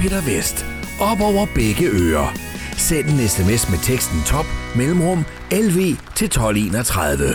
Peter 0.00 0.20
Vest. 0.20 0.66
Op 1.00 1.20
over 1.20 1.46
begge 1.54 1.86
ører. 1.86 2.32
Send 2.76 3.08
en 3.08 3.28
sms 3.28 3.70
med 3.70 3.78
teksten 3.78 4.22
top 4.26 4.46
mellemrum 4.76 5.24
LV 5.52 5.96
til 6.14 6.24
1231. 6.24 7.34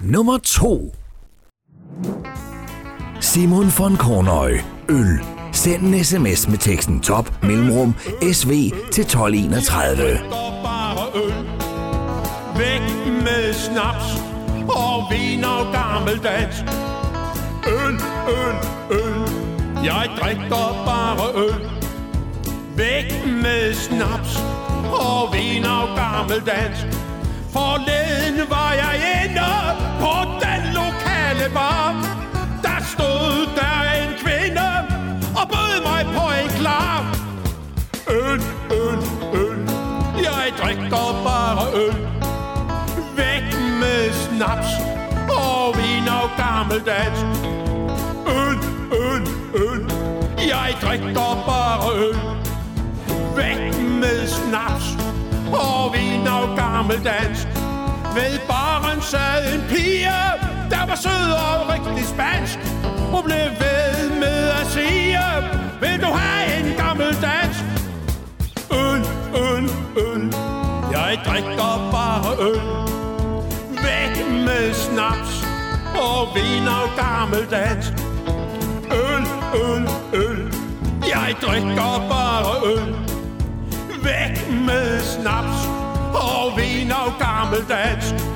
Nummer 0.00 0.38
2. 0.38 0.94
Simon 3.20 3.72
von 3.78 3.96
Kornøj. 3.96 4.58
Øl. 4.88 5.20
Send 5.52 5.82
en 5.82 6.04
sms 6.04 6.48
med 6.48 6.58
teksten 6.58 7.00
top 7.00 7.42
mellemrum 7.42 7.94
SV 8.32 8.50
til 8.92 9.02
1231. 9.02 10.02
Væk 12.58 13.12
med 13.24 13.54
snaps 13.54 14.06
og 14.68 15.04
vin 15.10 15.44
og 15.44 15.72
gammeldansk 15.72 16.62
Øl, 17.66 17.94
øl, 18.28 18.56
øl 18.90 19.41
jeg 19.84 20.08
drikker 20.20 20.82
bare 20.86 21.44
øl. 21.44 21.70
Væk 22.76 23.26
med 23.26 23.74
snaps 23.74 24.36
og 24.92 25.32
vin 25.32 25.64
og 25.64 25.88
gammeldansk 25.96 26.86
Forleden 27.52 28.50
var 28.50 28.72
jeg 28.72 28.96
inde 29.24 29.50
på 30.00 30.14
den 30.44 30.62
lokale 30.74 31.54
bar. 31.54 31.92
Der 32.62 32.78
stod 32.92 33.46
der 33.56 33.80
en 34.02 34.12
kvinde 34.22 34.68
og 35.40 35.48
bød 35.48 35.74
mig 35.88 36.02
på 36.16 36.24
en 36.40 36.48
klar. 36.60 37.16
Øl, 38.10 38.40
øl, 38.82 39.00
øl. 39.42 39.58
Jeg 40.28 40.52
drikker 40.60 41.22
bare 41.24 41.64
øl. 41.74 41.96
Væk 43.16 43.46
med 43.80 44.12
snaps 44.12 44.70
Og 45.28 45.76
vin 45.76 46.08
og 46.08 46.28
gammeldansk 46.38 47.51
øl, 49.54 49.90
Jeg 50.48 50.74
drikker 50.82 51.42
bare 51.46 51.96
øl. 51.96 52.16
Væk 53.36 53.82
med 54.00 54.26
snaps 54.26 54.86
Og 55.52 55.92
vin 55.94 56.26
og 56.26 56.56
gammeldansk 56.56 57.46
Ved 58.14 58.38
baren 58.48 59.02
sad 59.02 59.54
en 59.54 59.60
pige 59.68 60.20
Der 60.70 60.86
var 60.86 60.94
sød 60.94 61.32
og 61.32 61.72
rigtig 61.74 62.06
spansk. 62.06 62.58
Hun 63.12 63.22
blev 63.24 63.46
ved 63.64 64.10
med 64.20 64.48
at 64.60 64.66
sige 64.66 65.18
Vil 65.80 66.00
du 66.02 66.06
have 66.06 66.58
en 66.60 66.76
gammeldansk 66.76 67.64
Øl, 68.72 69.00
øl, 69.44 69.64
øl. 70.06 70.34
Jeg 70.92 71.18
drikker 71.26 71.90
bare 71.92 72.30
øl. 72.48 72.60
Væk 73.70 74.26
med 74.46 74.74
snaps 74.74 75.44
Og 75.94 76.28
vin 76.34 76.68
og 76.68 76.86
gammeldansk 76.96 78.01
Øl, 78.92 79.24
øl, 79.64 79.88
øl. 80.12 80.54
Jeg 81.08 81.36
drikker 81.42 82.06
bare 82.10 82.72
øl. 82.72 82.94
Væk 84.04 84.50
med 84.66 85.00
snaps 85.00 85.58
Og 86.14 86.52
vin 86.56 86.92
og 86.92 87.12
gammeldansk. 87.18 88.31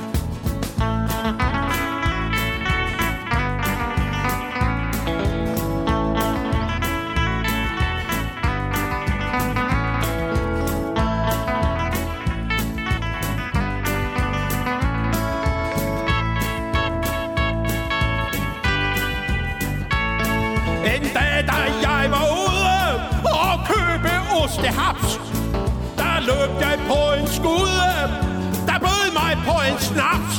Det 24.66 24.74
haps. 24.74 25.20
der 25.96 26.20
løb 26.20 26.60
jeg 26.60 26.78
på 26.88 27.00
en 27.18 27.26
skude, 27.26 27.92
der 28.68 28.78
bød 28.78 29.06
mig 29.20 29.32
på 29.48 29.56
en 29.68 29.78
snaps. 29.78 30.34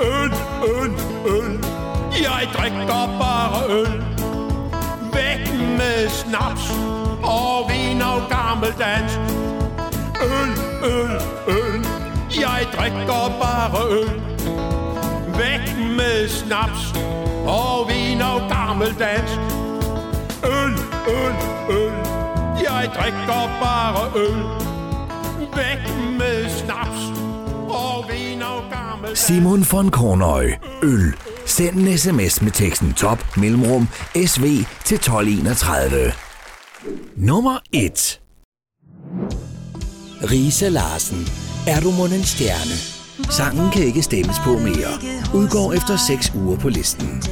Øl, 0.00 0.32
øl, 0.74 0.92
øl, 1.34 1.64
jeg 2.22 2.42
drikker 2.54 3.04
bare 3.20 3.60
øl. 3.68 4.02
Væk 5.12 5.44
med 5.78 6.08
snaps 6.08 6.64
og 7.22 7.70
vin 7.70 8.02
og 8.02 8.20
gammeldans. 8.34 9.12
Øl, 10.22 10.50
øl, 10.92 11.14
øl, 11.48 11.86
jeg 12.40 12.66
drikker 12.76 13.24
bare 13.42 13.80
øl. 13.90 14.20
Væk 15.38 15.64
med 15.96 16.28
snaps 16.28 16.94
og 17.46 17.88
vin 17.88 18.20
og 18.20 18.40
gammeldans. 18.50 19.30
Øl, 20.44 20.72
øl, 21.08 21.34
øl, 21.70 22.17
jeg 22.78 22.90
drikker 22.94 23.58
bare 23.62 24.10
øl. 24.16 24.42
Væk 25.56 25.82
med 26.18 26.50
snaps 26.50 27.00
og 27.68 28.04
vin 28.10 28.42
og 28.42 28.62
gammel... 28.72 29.16
Simon 29.16 29.66
von 29.72 29.90
Kornøj. 29.90 30.52
Øl. 30.82 31.14
Send 31.46 31.76
en 31.78 31.98
sms 31.98 32.42
med 32.42 32.52
teksten 32.52 32.92
top 32.92 33.36
mellemrum 33.36 33.88
SV 34.26 34.44
til 34.84 34.94
1231. 34.94 36.12
Nummer 37.16 37.58
1. 37.72 38.20
Risa 40.30 40.68
Larsen. 40.68 41.28
Er 41.66 41.80
du 41.80 41.90
mon 41.90 42.12
en 42.12 42.24
stjerne? 42.24 42.76
Sangen 43.30 43.70
kan 43.70 43.82
ikke 43.82 44.02
stemmes 44.02 44.36
på 44.44 44.50
mere. 44.50 44.92
Udgår 45.34 45.72
efter 45.72 45.96
6 45.96 46.32
uger 46.34 46.56
på 46.56 46.68
listen. 46.68 47.22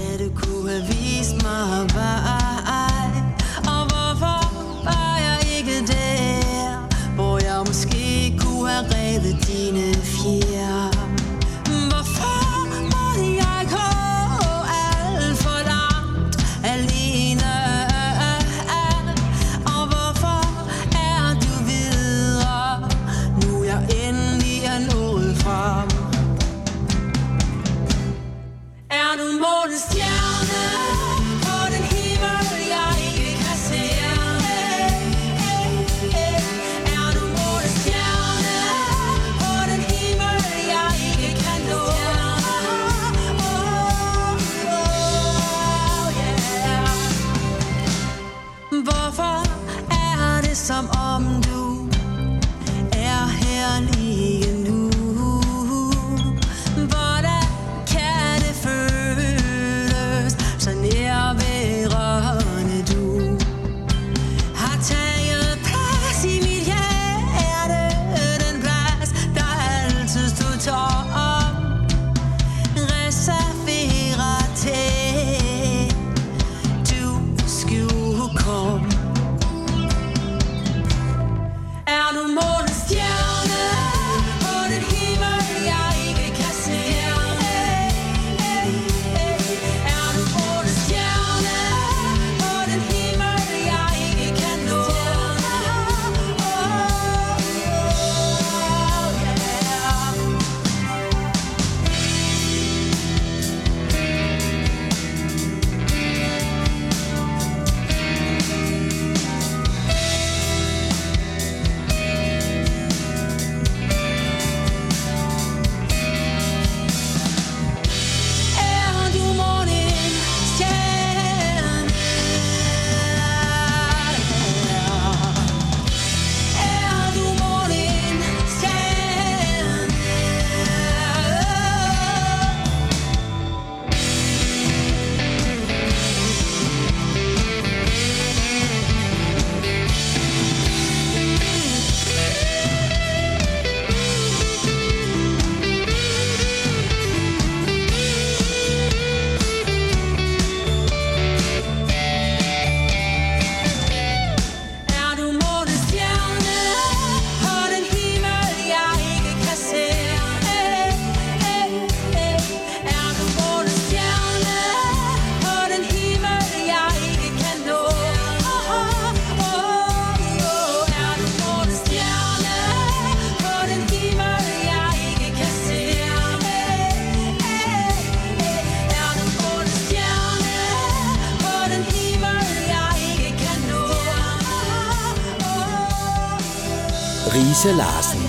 Lasse 187.66 187.79
Larsen. 187.79 188.20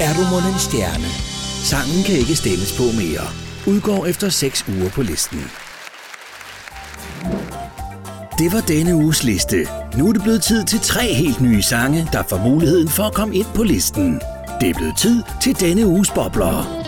Er 0.00 0.14
du 0.14 0.20
mon 0.30 0.52
en 0.52 0.58
stjerne? 0.58 1.08
Sangen 1.64 2.02
kan 2.04 2.14
ikke 2.14 2.36
stemmes 2.36 2.76
på 2.76 2.82
mere. 2.82 3.26
Udgår 3.66 4.06
efter 4.06 4.28
6 4.28 4.64
uger 4.68 4.90
på 4.90 5.02
listen. 5.02 5.38
Det 8.38 8.52
var 8.52 8.60
denne 8.60 8.94
uges 8.94 9.22
liste. 9.22 9.68
Nu 9.96 10.08
er 10.08 10.12
det 10.12 10.22
blevet 10.22 10.42
tid 10.42 10.64
til 10.64 10.80
tre 10.80 11.14
helt 11.14 11.40
nye 11.40 11.62
sange, 11.62 12.08
der 12.12 12.22
får 12.28 12.38
muligheden 12.38 12.88
for 12.88 13.02
at 13.02 13.14
komme 13.14 13.34
ind 13.34 13.46
på 13.54 13.62
listen. 13.62 14.20
Det 14.60 14.70
er 14.70 14.74
blevet 14.74 14.96
tid 14.98 15.22
til 15.42 15.60
denne 15.60 15.86
uges 15.86 16.10
bobler. 16.10 16.82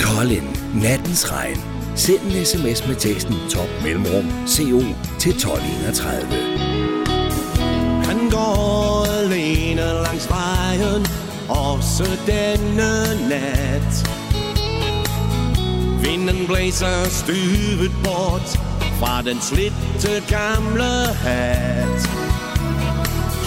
Colin, 0.00 0.56
Nattens 0.82 1.32
Regn. 1.32 1.60
Send 1.96 2.20
en 2.20 2.44
sms 2.44 2.88
med 2.88 2.96
teksten 2.96 3.34
top 3.50 3.68
mellemrum 3.82 4.24
CO 4.46 4.80
til 5.18 5.32
1231. 5.32 6.53
vejen, 10.78 11.06
også 11.48 12.04
denne 12.26 13.28
nat. 13.28 14.10
Vinden 16.02 16.46
blæser 16.46 17.08
styvet 17.08 17.92
bort 18.04 18.58
fra 19.00 19.22
den 19.22 19.40
slitte 19.40 20.22
gamle 20.28 21.14
hat. 21.14 22.08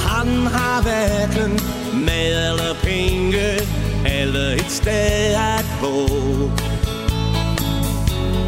Han 0.07 0.27
har 0.47 0.81
hverken 0.81 1.59
mad 1.93 2.49
eller 2.49 2.73
penge, 2.83 3.59
eller 4.05 4.53
et 4.53 4.71
sted 4.71 5.35
at 5.35 5.65
bo. 5.81 6.07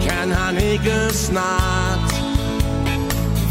Kan 0.01 0.31
han 0.31 0.57
ikke 0.57 1.13
snart 1.13 2.15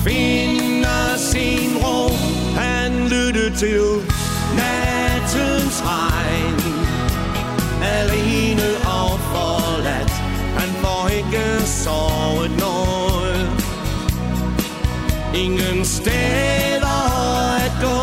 Finde 0.05 0.89
sin 1.17 1.77
ro. 1.77 2.11
Han 2.57 3.09
lytter 3.09 3.57
til 3.57 4.18
nattens 4.59 5.77
regn. 5.91 6.57
Alene 7.99 8.69
og 8.99 9.11
forladt. 9.33 10.13
Han 10.61 10.71
får 10.83 11.09
ikke 11.09 11.45
sovet 11.67 12.51
noget. 12.67 13.51
Ingen 15.35 15.85
steder 15.85 17.01
at 17.65 17.73
gå. 17.83 17.99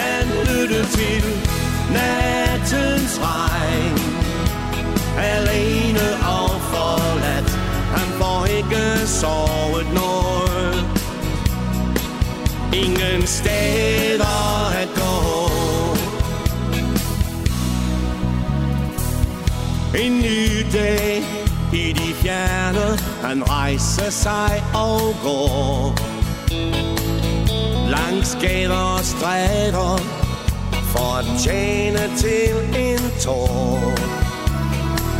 Han 0.00 0.24
lytter 0.48 0.84
til 0.98 1.24
nattens 1.92 3.20
regn. 3.28 3.98
Alene 5.18 6.06
og 6.38 6.50
forladt. 6.72 7.50
Han 7.96 8.08
får 8.20 8.46
ikke 8.46 9.06
sovet 9.06 9.86
noget. 9.94 10.86
Ingen 12.72 13.26
steder 13.26 14.75
En 19.98 20.18
ny 20.18 20.66
dag 20.72 21.22
i 21.72 21.92
de 21.92 22.14
fjerne, 22.14 22.98
han 23.22 23.50
rejser 23.50 24.10
sig 24.10 24.62
og 24.74 25.14
går. 25.22 25.94
Langs 27.90 28.36
gader 28.40 28.96
og 28.98 29.04
stræder, 29.04 29.98
for 30.92 31.16
at 31.18 31.24
tjene 31.40 32.10
til 32.16 32.50
en 32.78 32.98
tår. 33.20 33.94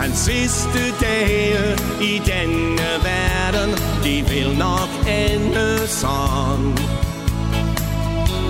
Hans 0.00 0.18
sidste 0.18 0.90
dage 1.00 1.76
i 2.02 2.22
denne 2.26 2.88
verden, 3.04 3.70
de 4.04 4.24
vil 4.28 4.58
nok 4.58 4.88
ende 5.08 5.88
sådan. 5.88 6.78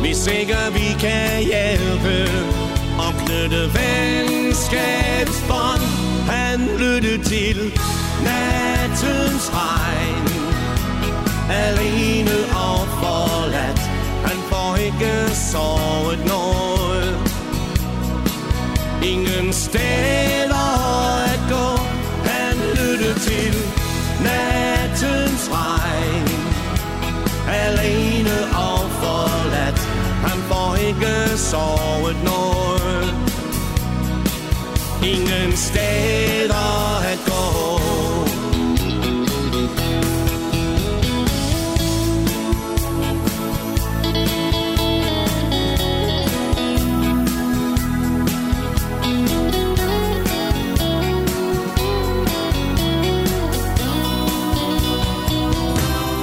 Hvis 0.00 0.26
ikke 0.26 0.56
vi 0.72 0.96
kan 1.00 1.42
hjælpe 1.42 2.30
og 2.98 3.14
knytte 3.24 3.70
venskabsbånd, 3.78 5.95
han 6.26 6.60
lytte 6.78 7.24
til 7.24 7.58
nattens 8.24 9.50
regn. 9.54 10.26
Alene 11.50 12.38
og 12.66 12.80
forladt, 13.00 13.80
han 14.24 14.38
får 14.50 14.76
ikke 14.76 15.34
sovet 15.34 16.20
noget. 16.26 17.18
Ingen 19.02 19.52
steder 19.52 20.68
at 21.32 21.40
gå, 21.50 21.68
han 22.30 22.56
lytte 22.78 23.20
til 23.20 23.54
nattens 24.28 25.50
regn. 25.52 26.28
Alene 27.48 28.36
og 28.68 28.80
forladt, 29.00 29.80
han 30.26 30.38
får 30.48 30.76
ikke 30.76 31.38
sovet 31.38 32.16
noget. 32.24 33.35
Ingen 35.06 35.56
steder 35.56 37.00
at 37.12 37.18
gå. 37.26 37.42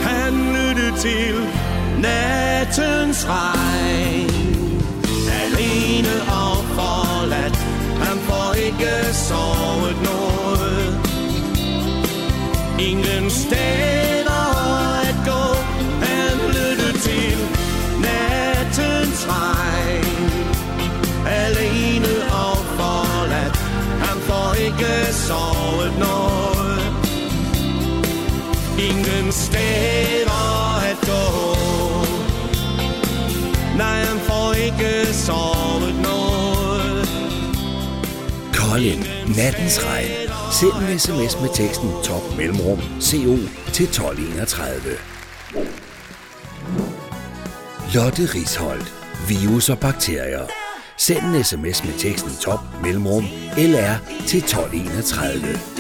Han 0.03 0.33
lyttede 0.53 0.97
til 0.97 1.35
nattens 2.01 3.27
regn 3.29 3.72
nattens 39.27 39.79
regn. 39.83 40.11
Send 40.51 40.91
en 40.91 40.99
sms 40.99 41.41
med 41.41 41.49
teksten 41.53 41.89
top 42.03 42.37
mellemrum 42.37 42.79
CO 43.01 43.35
til 43.73 43.85
1231. 43.85 44.97
Lotte 47.93 48.25
Risholdt. 48.35 48.93
Virus 49.27 49.69
og 49.69 49.79
bakterier. 49.79 50.47
Send 50.97 51.35
en 51.35 51.43
sms 51.43 51.83
med 51.83 51.99
teksten 51.99 52.31
top 52.41 52.59
mellemrum 52.83 53.23
LR 53.57 53.95
til 54.27 54.39
1231. 54.39 55.72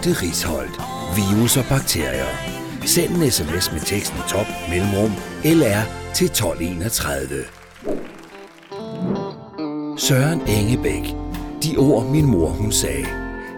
Lotte 0.00 0.22
Risholdt. 0.22 0.80
Virus 1.16 1.56
og 1.56 1.64
bakterier. 1.68 2.26
Send 2.84 3.10
en 3.16 3.30
sms 3.30 3.72
med 3.72 3.80
teksten 3.80 4.18
top 4.28 4.46
mellemrum 4.70 5.12
LR 5.44 5.84
til 6.14 6.26
1231. 6.26 7.28
Søren 9.98 10.40
Engebæk. 10.48 11.14
De 11.62 11.76
ord 11.76 12.06
min 12.06 12.26
mor 12.26 12.48
hun 12.48 12.72
sagde. 12.72 13.06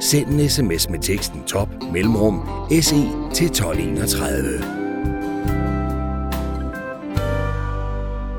Send 0.01 0.29
en 0.29 0.49
sms 0.49 0.89
med 0.89 0.99
teksten 0.99 1.45
top 1.45 1.69
mellemrum 1.93 2.49
SE 2.71 3.03
til 3.35 3.47
1231. 3.47 4.59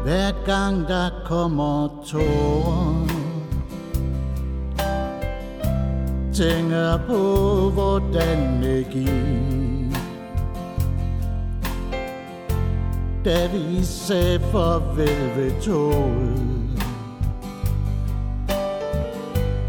Hver 0.04 0.46
gang 0.46 0.88
der 0.88 1.10
kommer 1.26 2.04
tårer 2.08 3.13
Tænker 6.34 6.98
på 7.08 7.70
hvordan 7.70 8.64
det 8.64 8.86
gik. 8.90 9.98
Da 13.26 13.48
vi 13.48 13.84
sagde 13.84 14.40
farvel 14.40 15.36
ved 15.36 15.62
toget. 15.62 16.54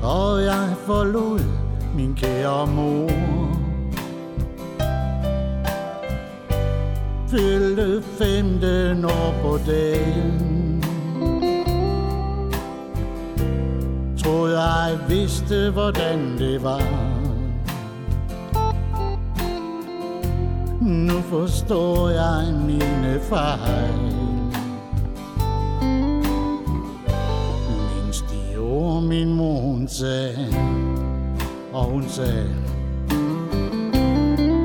Og 0.03 0.43
jeg 0.43 0.75
forlod 0.87 1.41
min 1.97 2.15
kære 2.15 2.67
mor. 2.67 3.11
Fyldte 7.29 8.03
15 8.19 9.05
år 9.05 9.35
på 9.43 9.59
dagen. 9.67 10.64
Troede 14.25 14.61
jeg 14.61 14.99
vidste, 15.09 15.71
hvordan 15.71 16.39
det 16.39 16.63
var. 16.63 16.83
Nu 20.81 21.21
forstår 21.21 22.09
jeg 22.09 22.55
mine 22.67 23.21
fejl. 23.29 24.15
Mens 27.69 28.23
de 28.23 28.59
ord, 28.61 29.03
min 29.03 29.35
mor 29.35 29.61
hun 29.61 29.89
sagde 29.89 30.55
Og 31.73 31.85
hun 31.85 32.09
sagde 32.09 32.55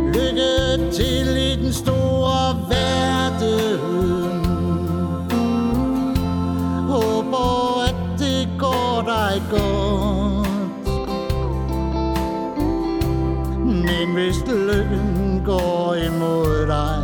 Lykke 0.05 0.91
til 0.91 1.37
i 1.37 1.63
den 1.63 1.73
store 1.73 2.55
verden. 2.69 4.18
mig 9.29 9.43
godt. 9.49 10.49
Men 13.65 14.13
hvis 14.13 14.43
lykken 14.47 15.41
går 15.45 15.95
imod 15.95 16.67
dig 16.67 17.03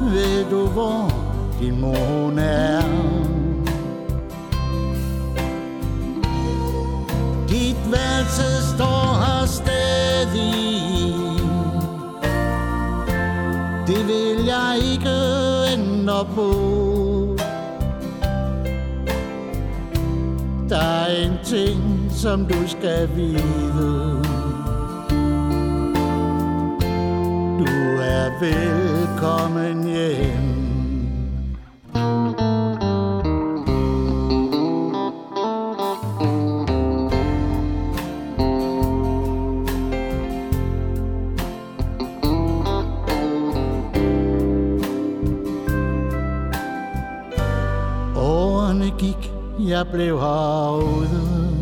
Ved 0.00 0.44
du 0.50 0.66
hvor 0.66 1.12
din 1.60 1.80
mor 1.80 2.38
er? 2.38 2.82
Dit 7.48 7.76
værelse 7.92 8.68
står 8.76 9.06
her 9.24 9.46
stadig. 9.46 11.14
Det 13.86 14.06
vil 14.06 14.44
jeg 14.46 14.78
ikke 14.82 15.10
ændre 15.72 16.26
på. 16.34 16.79
Der 20.70 20.76
er 20.76 21.26
en 21.26 21.38
ting, 21.44 22.10
som 22.10 22.46
du 22.46 22.68
skal 22.68 23.08
vide. 23.16 24.22
Du 27.58 28.00
er 28.00 28.40
velkommen 28.40 29.84
hjem. 29.88 30.49
Jeg 49.80 49.88
blev 49.92 50.20
herude. 50.20 51.56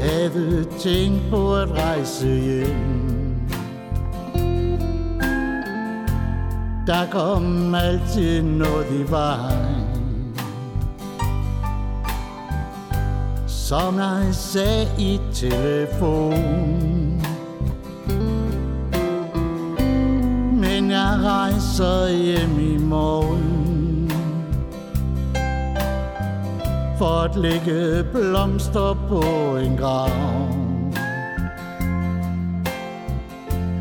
Havde 0.00 0.66
tænkt 0.78 1.22
på 1.30 1.54
at 1.54 1.70
rejse 1.70 2.26
hjem. 2.26 3.40
Der 6.86 7.10
kom 7.10 7.74
altid 7.74 8.42
noget 8.42 8.86
i 8.90 9.10
vejen. 9.10 10.38
Som 13.46 13.98
jeg 13.98 14.28
sagde 14.30 14.88
i 14.98 15.20
telefon. 15.34 17.22
Men 20.60 20.90
jeg 20.90 21.18
rejser 21.22 22.16
hjem 22.16 22.74
i 22.74 22.78
morgen. 22.78 23.47
For 26.98 27.24
at 27.24 27.36
lægge 27.36 28.04
blomster 28.12 29.06
på 29.08 29.22
en 29.56 29.76
grav. 29.76 30.10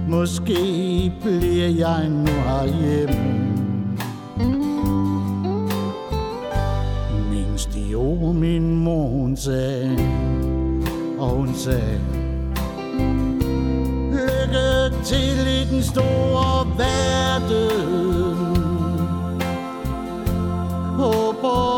Måske 0.07 1.13
bliver 1.21 1.67
jeg 1.67 2.09
nu 2.09 2.31
herhjemme. 2.31 3.57
Minst 7.31 7.73
de 7.73 7.95
ord 7.95 8.35
min 8.35 8.75
mor 8.75 9.07
hun 9.07 9.37
sagde 9.37 9.97
Og 11.19 11.29
hun 11.29 11.53
sagde 11.53 12.01
Lykke 14.11 15.03
til 15.03 15.47
i 15.47 15.75
den 15.75 15.83
store 15.83 16.67
verden. 16.77 18.37
Håber 20.97 21.76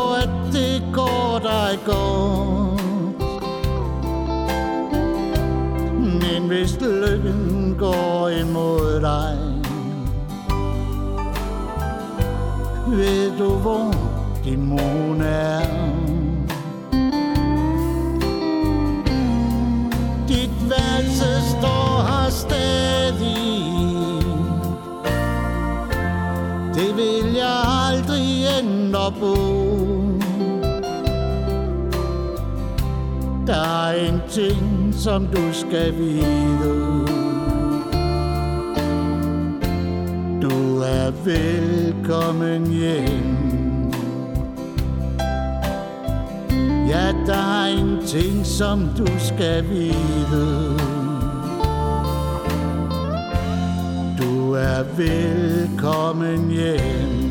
hvis 6.60 6.80
lykken 6.80 7.76
går 7.78 8.28
imod 8.28 9.00
dig. 9.00 9.38
Ved 12.88 13.38
du 13.38 13.48
hvor 13.48 13.94
din 14.44 14.66
mor 14.66 15.22
er? 15.22 15.66
Dit 20.28 20.70
værelse 20.70 21.50
står 21.58 22.02
her 22.08 22.30
stadig. 22.30 23.36
Det 26.74 26.96
vil 26.96 27.34
jeg 27.34 27.64
aldrig 27.88 28.44
ændre 28.58 29.12
på 29.20 29.34
Der 33.46 33.86
er 33.86 34.08
en 34.08 34.22
ting, 34.30 34.69
som 35.00 35.26
du 35.26 35.52
skal 35.52 35.98
vide 35.98 37.04
Du 40.42 40.80
er 40.80 41.10
velkommen 41.24 42.66
hjem 42.66 43.92
Ja, 46.88 47.12
der 47.26 47.62
er 47.62 47.66
en 47.66 48.06
ting, 48.06 48.46
som 48.46 48.88
du 48.98 49.06
skal 49.18 49.68
vide 49.70 50.76
Du 54.18 54.52
er 54.52 54.82
velkommen 54.96 56.50
hjem 56.50 57.30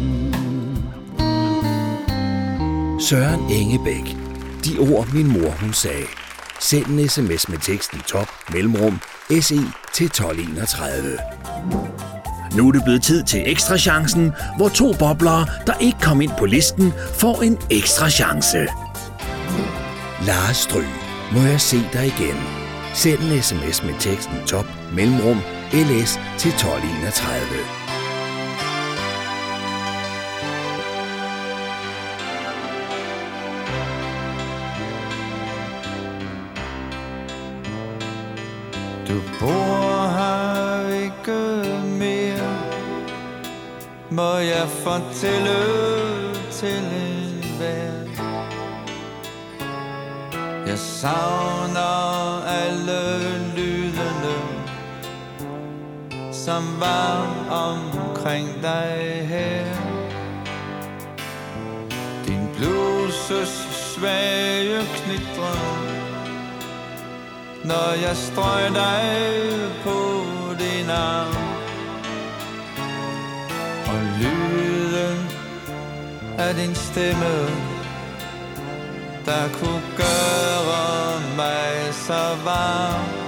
Søren 2.99 3.39
Engebæk. 3.51 4.17
De 4.65 4.80
ord, 4.95 5.13
min 5.13 5.28
mor 5.28 5.49
hun 5.61 5.74
sagde. 5.74 6.18
Send 6.70 6.86
en 6.86 7.09
sms 7.09 7.49
med 7.49 7.57
teksten 7.57 7.99
top 7.99 8.28
mellemrum 8.53 8.99
SE 9.30 9.59
til 9.93 10.05
1231. 10.05 11.17
Nu 12.55 12.67
er 12.67 12.72
det 12.72 12.84
blevet 12.84 13.03
tid 13.03 13.24
til 13.24 13.51
ekstra 13.51 13.78
chancen, 13.78 14.32
hvor 14.57 14.70
to 14.70 14.93
boblere, 14.99 15.45
der 15.67 15.74
ikke 15.82 15.97
kom 16.01 16.22
ind 16.22 16.32
på 16.39 16.45
listen, 16.45 16.93
får 17.20 17.41
en 17.41 17.57
ekstra 17.72 18.09
chance. 18.09 18.67
Lars 20.26 20.57
Stry, 20.57 20.84
må 21.34 21.41
jeg 21.41 21.61
se 21.61 21.78
dig 21.93 22.05
igen? 22.05 22.38
Send 22.93 23.20
en 23.20 23.41
sms 23.43 23.84
med 23.84 23.93
teksten 23.99 24.38
top 24.47 24.65
mellemrum 24.93 25.38
LS 25.74 26.20
til 26.38 26.51
1231. 26.51 27.79
Du 39.20 39.24
bor 39.39 40.07
her 40.17 40.88
ikke 41.03 41.39
mere 41.99 42.57
Må 44.09 44.38
jeg 44.38 44.67
fortælle 44.67 45.59
til 46.51 46.84
enhver. 46.84 47.91
Jeg 50.67 50.78
savner 50.78 52.43
alle 52.43 53.01
lydene 53.55 54.38
Som 56.32 56.63
var 56.80 57.28
omkring 57.51 58.47
dig 58.61 59.28
her. 59.28 59.65
Din 62.28 62.49
bluses 62.55 63.49
svage 63.95 64.82
knitren 64.95 65.99
når 67.70 67.93
jeg 68.05 68.17
strøg 68.17 68.63
dig 68.84 69.03
på 69.84 69.99
din 70.59 70.89
arm. 70.89 71.36
Og 73.91 73.99
lyden 74.20 75.17
af 76.38 76.55
din 76.55 76.76
stemme 76.76 77.36
Der 79.26 79.45
kunne 79.59 79.84
gøre 79.97 81.22
mig 81.38 81.93
så 81.93 82.36
varm. 82.45 83.18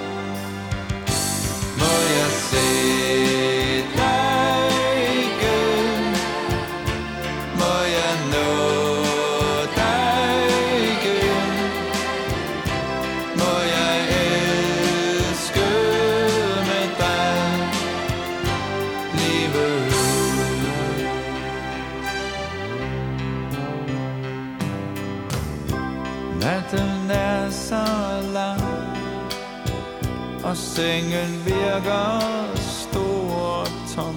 Sengen 30.82 31.46
virker 31.46 32.20
stor 32.58 33.34
og 33.34 33.68
tom. 33.96 34.16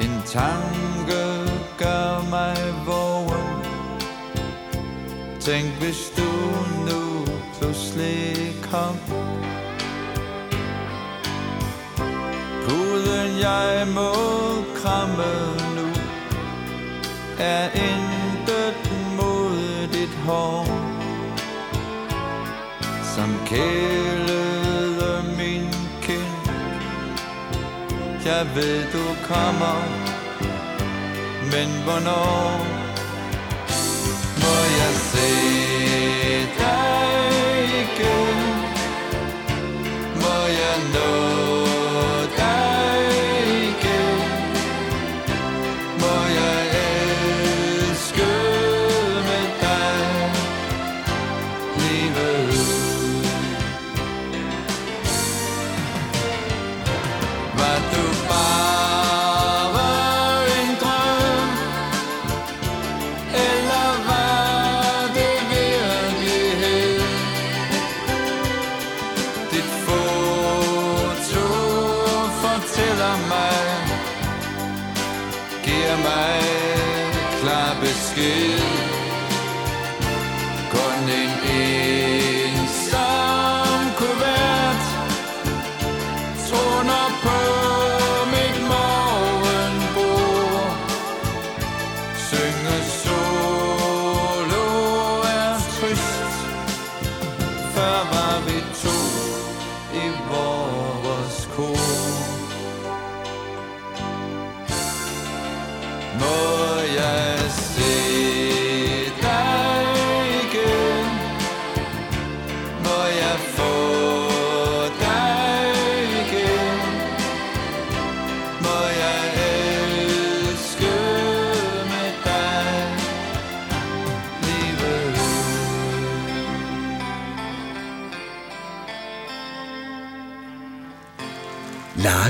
En 0.00 0.22
tanke 0.26 1.22
gør 1.78 2.30
mig 2.30 2.56
vågen. 2.86 3.48
Tænk 5.40 5.66
hvis 5.80 6.12
du 6.16 6.30
nu 6.88 7.26
pludselig 7.58 8.36
kom. 8.70 8.96
Puden 12.64 13.38
jeg 13.40 13.86
må 13.94 14.12
kramme 14.74 15.32
nu 15.76 15.88
Er 17.38 17.64
intet 17.64 18.92
mod 19.16 19.88
dit 19.92 20.14
hår 20.26 20.71
kælede 23.52 25.24
min 25.38 25.68
kind. 26.02 26.36
Jeg 28.24 28.46
ved 28.54 28.84
du 28.92 29.04
kommer 29.28 29.76
Men 31.52 31.68
hvornår? 31.84 32.58
Må 34.42 34.56
jeg 34.78 34.92
se 35.10 35.30
dig 36.58 37.02
igen? 37.82 38.38
Må 40.22 40.36
jeg 40.60 40.78
nå 40.94 41.41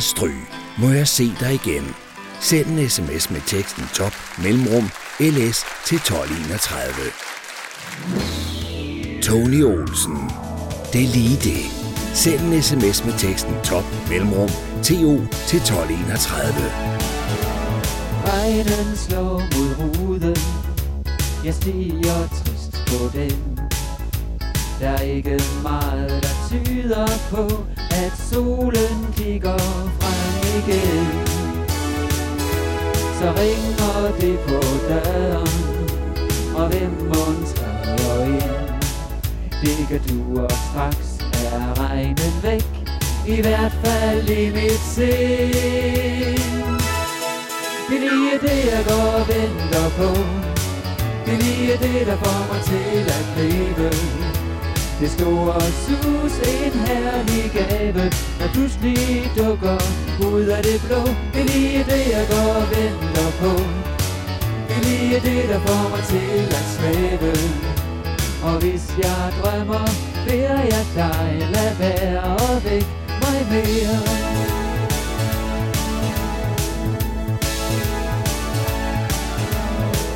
Lars 0.03 0.11
Stry, 0.11 0.31
må 0.79 0.91
jeg 0.91 1.09
se 1.09 1.33
dig 1.41 1.55
igen? 1.55 1.95
Send 2.41 2.67
en 2.67 2.91
sms 2.91 3.31
med 3.31 3.41
teksten 3.47 3.85
top 3.95 4.13
mellemrum 4.43 4.91
ls 5.21 5.65
til 5.85 5.97
1231. 5.97 7.13
Tony 9.23 9.65
Olsen. 9.65 10.31
Det 10.93 11.03
er 11.05 11.09
lige 11.09 11.37
det. 11.37 11.63
Send 12.15 12.41
en 12.41 12.63
sms 12.63 13.05
med 13.05 13.19
teksten 13.19 13.55
top 13.65 13.85
mellemrum 14.09 14.49
to 14.83 15.11
til 15.49 15.59
1231. 15.59 16.53
Regnen 18.27 18.97
slår 18.97 19.39
mod 19.55 19.71
ruden 19.79 20.37
Jeg 21.45 21.55
stiger 21.55 22.29
trist 22.29 22.73
på 22.87 23.19
den 23.19 23.59
Der 24.81 24.89
er 24.89 25.03
ikke 25.03 25.43
meget, 25.63 26.23
der 26.23 26.35
tyder 26.49 27.07
på 27.31 27.67
at 27.93 28.13
solen 28.31 28.99
kigger 29.17 29.59
frem 29.99 30.35
igen. 30.59 31.07
Så 33.19 33.27
ringer 33.41 34.17
det 34.21 34.39
på 34.39 34.61
døren 34.89 35.59
Og 36.55 36.69
hvem 36.69 36.91
mon 36.91 37.37
træder 37.55 38.25
ind. 38.25 38.53
Det 39.63 39.89
kan 39.89 40.01
du 40.09 40.41
og 40.41 40.51
straks 40.51 41.19
er 41.53 41.81
regnen 41.81 42.35
væk 42.43 42.65
I 43.27 43.41
hvert 43.41 43.73
fald 43.85 44.29
i 44.29 44.51
mit 44.51 44.83
sind. 44.95 46.43
Det 47.89 47.97
er 47.97 48.01
lige 48.01 48.39
det, 48.43 48.73
jeg 48.73 48.85
går 48.89 49.07
og 49.21 49.29
venter 49.29 49.89
på. 49.99 50.09
Det 51.27 51.35
er 51.35 51.39
lige 51.39 51.73
det, 51.73 52.07
der 52.07 52.17
får 52.17 52.53
mig 52.53 52.63
til 52.65 53.11
at 53.17 53.25
leve 53.37 54.32
det 55.03 55.11
store 55.11 55.61
sus, 55.61 56.35
en 56.39 56.73
herlig 56.87 57.51
gave. 57.55 58.05
Der 58.39 58.49
pludselig 58.53 59.31
dukker 59.37 59.79
ud 60.27 60.47
af 60.57 60.63
det 60.63 60.81
blå 60.87 61.03
Det 61.35 61.41
er 61.41 61.45
lige 61.45 61.79
det, 61.79 62.05
jeg 62.17 62.27
går 62.33 62.51
og 62.61 62.67
venter 62.75 63.31
på. 63.41 63.53
Det 64.69 64.77
er 64.77 64.83
lige 64.89 65.15
det, 65.15 65.49
der 65.49 65.61
får 65.67 65.85
mig 65.93 66.05
til 66.13 66.39
at 66.59 66.67
svæve. 66.75 67.33
Og 68.49 68.61
hvis 68.61 68.85
jeg 69.03 69.33
drømmer, 69.41 69.87
beder 70.27 70.61
jeg 70.73 70.85
dig 70.95 71.49
Lad 71.55 71.75
være 71.79 72.23
og 72.23 72.65
væk 72.65 72.87
mig 73.23 73.39
mere. 73.51 73.99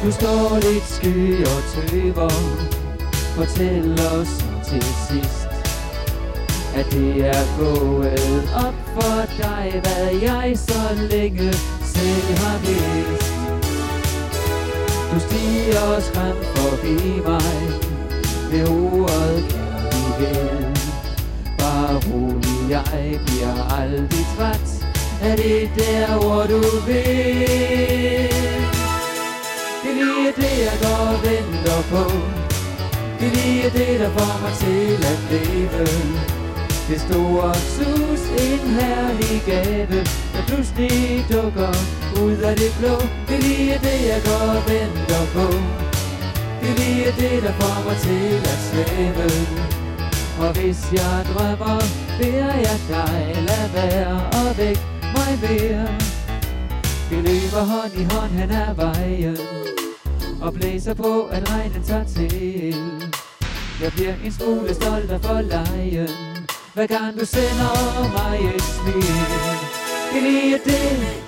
Du 0.04 0.10
står 0.12 0.54
lidt 0.66 0.86
sky 0.96 1.46
og 1.54 1.60
tøver. 1.72 2.30
Fortæl 3.36 4.00
os 4.00 4.55
til 4.80 4.94
sidst 5.08 5.48
At 6.74 6.86
det 6.92 7.26
er 7.26 7.44
gået 7.58 8.50
op 8.66 8.74
for 8.94 9.42
dig 9.42 9.80
Hvad 9.82 10.20
jeg 10.22 10.52
så 10.56 11.06
længe 11.10 11.52
selv 11.82 12.38
har 12.38 12.58
vidst. 12.58 13.32
Du 15.12 15.20
stiger 15.20 16.00
skræmt 16.00 16.44
forbi 16.44 17.20
mig 17.26 17.56
Med 18.52 18.68
ordet 18.68 19.66
kærlighed. 20.18 20.74
Bare 21.58 21.94
rolig, 21.94 22.70
jeg 22.70 23.20
bliver 23.26 23.80
aldrig 23.80 24.26
træt 24.36 24.86
Er 25.22 25.36
det 25.36 25.70
der, 25.76 26.18
hvor 26.18 26.42
du 26.42 26.60
vil. 26.86 28.26
Det 29.82 29.90
er 29.90 29.94
lige 29.94 30.32
det, 30.36 30.64
jeg 30.64 30.78
går 30.82 31.06
og 31.06 31.18
venter 31.22 31.82
på. 31.90 32.45
Det 33.18 33.26
er 33.26 33.34
lige 33.40 33.70
det, 33.78 34.00
der 34.00 34.10
får 34.10 34.34
mig 34.42 34.54
til 34.64 35.04
at 35.12 35.18
leve. 35.30 35.86
Det 36.88 37.00
store 37.00 37.54
sus, 37.54 38.22
en 38.46 38.64
herlig 38.76 39.42
gave 39.46 40.00
Der 40.34 40.42
pludselig 40.46 41.26
dukker 41.32 41.72
ud 42.22 42.36
af 42.48 42.56
det 42.56 42.72
blå. 42.78 42.96
Det 43.28 43.36
er 43.36 43.42
lige 43.48 43.78
det, 43.86 43.98
jeg 44.12 44.20
går 44.28 44.46
og 44.56 44.62
venter 44.70 45.24
på. 45.36 45.46
Det 46.60 46.68
er 46.72 46.76
lige 46.82 47.10
det, 47.20 47.42
der 47.42 47.52
får 47.60 47.76
mig 47.86 47.96
til 48.06 48.34
at 48.52 48.58
svæve. 48.68 49.28
Og 50.44 50.50
hvis 50.56 50.80
jeg 50.92 51.16
drømmer, 51.32 51.78
beder 52.18 52.54
jeg 52.66 52.78
dig 52.88 53.34
Lad 53.48 53.66
være 53.76 54.16
og 54.40 54.58
væk 54.58 54.78
mig 55.16 55.32
mere. 55.42 55.88
Vi 57.10 57.16
løber 57.16 57.62
hånd 57.72 57.92
i 58.02 58.04
hånd 58.14 58.30
hen 58.30 58.50
ad 58.50 58.74
vejen. 58.74 59.65
Og 60.42 60.54
blæser 60.54 60.94
på, 60.94 61.22
at 61.22 61.50
regnen 61.50 61.82
tager 61.82 62.04
til. 62.04 62.74
Jeg 63.82 63.92
bliver 63.92 64.14
en 64.24 64.32
smule 64.32 64.74
stolt 64.74 65.10
af 65.10 65.20
for 65.20 65.40
lejen 65.40 66.08
Hver 66.74 66.86
gang 66.86 67.20
du 67.20 67.24
sender 67.24 67.74
mig 68.16 68.54
et 68.54 68.62
smil 68.62 69.16
Det 70.12 70.18
er 70.18 70.24
lige 70.30 70.58
det, 70.68 71.26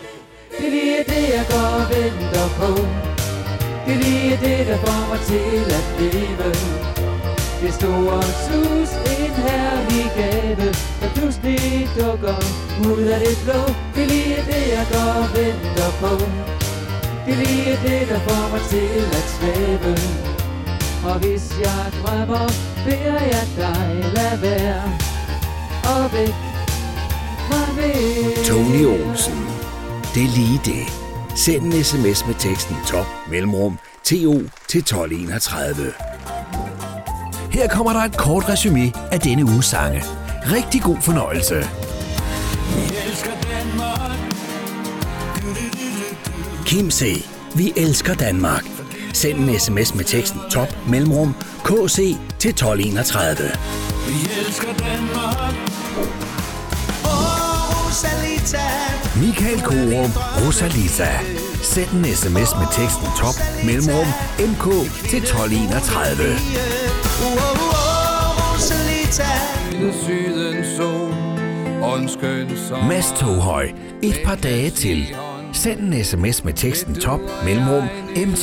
det 0.59 0.67
er 0.67 0.71
lige 0.71 1.05
det, 1.13 1.25
jeg 1.37 1.47
går 1.51 1.69
og 1.81 1.85
venter 1.95 2.49
på. 2.61 2.71
Det 3.85 3.95
er 3.95 4.01
lige 4.05 4.39
det, 4.45 4.67
der 4.67 4.79
får 4.85 5.03
mig 5.11 5.21
til 5.31 5.59
at 5.79 5.87
leve. 6.01 6.51
Det 7.63 7.73
store 7.81 8.23
sus, 8.47 8.91
en 9.19 9.33
herlig 9.47 10.07
gave 10.17 10.73
Der 11.01 11.09
pludselig 11.15 11.89
dukker 11.99 12.39
ud 12.91 13.03
af 13.15 13.21
det 13.21 13.37
blå. 13.45 13.61
Det 13.95 14.03
er 14.03 14.09
lige 14.15 14.41
det, 14.51 14.65
jeg 14.77 14.87
går 14.93 15.11
og 15.23 15.29
venter 15.37 15.91
på. 16.01 16.58
Det 17.29 17.37
er 17.37 17.47
lige 17.47 17.79
det, 17.83 18.09
der 18.09 18.19
får 18.19 18.51
mig 18.51 18.61
til 18.71 18.89
at 19.19 19.25
svæve 19.37 19.97
Og 21.13 21.19
hvis 21.19 21.59
jeg 21.61 21.93
drømmer, 22.03 22.47
beder 22.85 23.21
jeg 23.21 23.47
dig 23.57 24.13
Lad 24.15 24.39
være 24.39 24.83
og 25.95 26.13
væk 26.13 26.35
mig 27.51 27.69
Tony 28.45 28.85
Olsen. 28.85 29.39
Det 30.15 30.25
er 30.25 30.35
lige 30.37 30.61
det. 30.65 30.85
Send 31.39 31.65
en 31.65 31.85
sms 31.85 32.27
med 32.27 32.35
teksten 32.39 32.77
top 32.87 33.07
mellemrum 33.31 33.79
TO 34.05 34.35
til 34.69 34.79
1231. 34.79 35.93
Her 37.53 37.69
kommer 37.69 37.93
der 37.93 38.01
et 38.01 38.17
kort 38.17 38.49
resume 38.49 38.93
af 39.13 39.21
denne 39.21 39.45
uges 39.45 39.67
sange. 39.67 40.03
Rigtig 40.43 40.83
god 40.83 40.97
fornøjelse. 41.01 41.55
Kim 46.69 46.91
C. 46.91 47.25
Vi 47.55 47.73
elsker 47.77 48.15
Danmark. 48.15 48.65
Send 49.13 49.39
en 49.39 49.59
sms 49.59 49.95
med 49.95 50.05
teksten 50.05 50.41
top 50.51 50.69
mellemrum 50.89 51.35
KC 51.65 52.17
til 52.39 52.49
1231. 52.49 53.37
Vi 54.09 54.31
elsker 54.41 54.73
Danmark. 54.79 55.55
Rosalita. 57.05 58.67
Michael 59.21 59.61
Korum, 59.61 60.11
Rosalita. 60.47 61.09
Send 61.63 61.91
en 61.91 62.05
sms 62.05 62.51
med 62.61 62.69
teksten 62.73 63.09
top 63.19 63.35
mellemrum 63.65 64.07
MK 64.39 64.67
til 65.11 65.19
1231. 65.19 66.25
Åh, 67.23 67.39
Rosalita. 68.53 69.31
Sydens 70.05 70.67
sol 70.77 71.15
og 71.83 71.99
en 71.99 72.09
skøn. 72.09 72.51
Mads 72.89 73.13
Toghøj. 73.17 73.69
Et 74.03 74.21
par 74.25 74.35
dage 74.35 74.71
til. 74.71 75.17
Send 75.53 75.81
en 75.81 76.05
sms 76.05 76.45
med 76.45 76.53
teksten 76.53 76.95
top 76.95 77.21
mellemrum 77.45 77.85
MT 78.17 78.41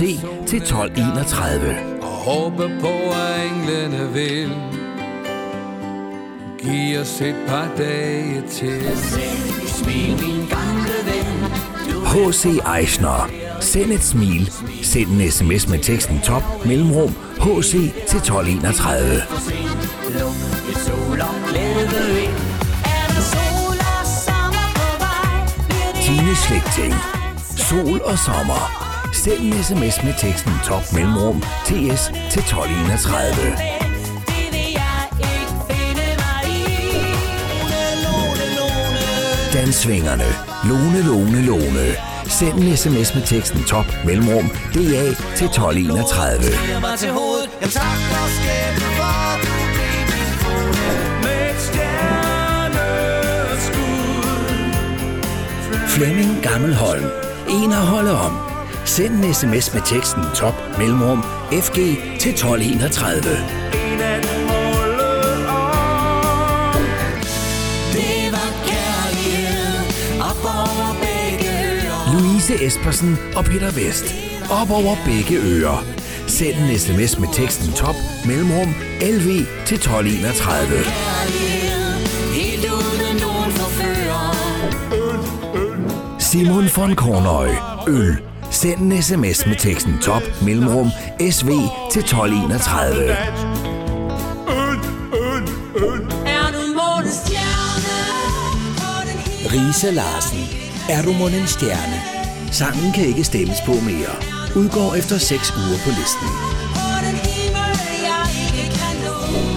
til 0.47 0.62
1231. 0.62 1.76
Og 2.01 2.08
håber 2.08 2.70
på, 2.80 2.88
at 2.88 3.51
englene 3.51 4.14
vil 4.14 4.51
Giv 6.60 6.99
os 6.99 7.22
et 7.22 7.36
par 7.47 7.72
dage 7.78 8.43
til 8.49 8.82
Smil, 9.66 10.12
min 10.12 10.45
gamle 10.49 10.97
ven. 11.06 11.26
H.C. 12.06 12.45
Eichner. 12.80 13.30
Send 13.60 13.91
et 13.91 14.03
smil. 14.03 14.51
Send 14.82 15.10
en 15.10 15.32
sms 15.32 15.70
med 15.70 15.80
teksten 15.80 16.20
top 16.24 16.43
mellemrum 16.66 17.16
HC 17.39 17.72
til 18.08 18.18
1231. 18.18 19.22
for 19.30 19.39
sent. 19.39 19.86
Luk 20.20 20.70
et 20.70 20.78
sol 20.86 21.22
og 21.22 21.36
glæde 21.49 22.14
dine 26.16 26.30
det 26.30 26.38
Slægting. 26.38 26.93
Sol 27.57 28.01
og 28.01 28.20
sommer. 28.20 28.63
Send 29.13 29.39
en 29.39 29.63
sms 29.63 30.03
med 30.03 30.13
teksten 30.20 30.53
top 30.66 30.93
mellemrum 30.93 31.41
TS 31.41 32.01
til 32.32 32.41
1231. 32.41 33.36
Dansvingerne. 39.53 40.30
Lone, 40.70 41.01
Lone, 41.09 41.41
Lone. 41.45 41.88
Send 42.28 42.53
en 42.53 42.78
sms 42.78 43.16
med 43.16 43.24
teksten 43.24 43.63
top 43.63 43.86
mellemrum 44.05 44.49
DA 44.74 45.05
til 45.36 45.47
1231. 45.47 46.43
Jeg 46.74 46.82
mig 46.82 46.99
til 46.99 47.09
hovedet. 47.09 47.49
Jeg 47.61 47.70
tak 47.70 47.99
og 48.22 48.30
skæbne, 48.38 48.88
for 48.99 49.55
Flemming 55.96 56.41
Gammelholm. 56.43 57.06
En 57.50 57.72
at 57.72 57.78
holde 57.78 58.12
om. 58.12 58.38
Send 58.86 59.14
en 59.14 59.34
sms 59.34 59.74
med 59.74 59.82
teksten 59.86 60.24
top 60.36 60.54
mellemrum 60.78 61.24
FG 61.52 61.76
til 62.20 62.32
1231. 62.32 63.22
En 63.74 64.02
af 64.02 64.22
dem 64.22 64.41
målet 64.41 65.48
om. 65.48 66.82
Det 67.93 68.32
var 68.36 68.50
kærlighed 68.70 69.78
op 70.20 70.46
over 70.46 70.96
begge 71.06 71.50
ører. 71.50 72.14
Louise 72.14 72.66
Espersen 72.66 73.18
og 73.36 73.46
Peter 73.46 73.72
Vest. 73.72 74.16
Op 74.50 74.72
over 74.72 74.96
begge 75.06 75.36
ører. 75.38 75.84
Send 76.28 76.56
en 76.58 76.80
sms 76.80 77.20
med 77.20 77.28
teksten 77.34 77.74
top 77.74 77.96
mellemrum 78.26 78.76
LV 79.02 79.28
til 79.66 79.76
1231. 79.76 81.64
Simon 86.36 86.69
von 86.75 86.95
Kornøj. 86.95 87.49
Øl. 87.88 88.17
Send 88.51 88.79
en 88.79 89.03
sms 89.03 89.45
med 89.45 89.55
teksten 89.55 89.97
top 90.01 90.21
mellemrum 90.41 90.89
SV 91.31 91.47
til 91.91 91.99
1231. 91.99 93.01
Øl, 93.01 94.79
øl, 95.13 95.43
øl. 95.75 96.01
Er 96.25 96.47
du 96.55 96.61
månens 96.79 97.15
stjerne 97.25 97.95
på 98.77 98.91
den 99.07 99.19
himmel? 99.19 99.67
Risa 99.67 99.91
Larsen. 99.91 100.39
Er 100.89 101.01
du 101.03 101.13
mon 101.13 101.33
en 101.33 101.47
stjerne? 101.47 102.01
Sangen 102.51 102.91
kan 102.91 103.05
ikke 103.05 103.23
stemmes 103.23 103.57
på 103.65 103.71
mere. 103.71 104.13
Udgår 104.55 104.95
efter 104.95 105.17
6 105.17 105.53
uger 105.57 105.77
på 105.83 105.89
listen. 105.89 106.27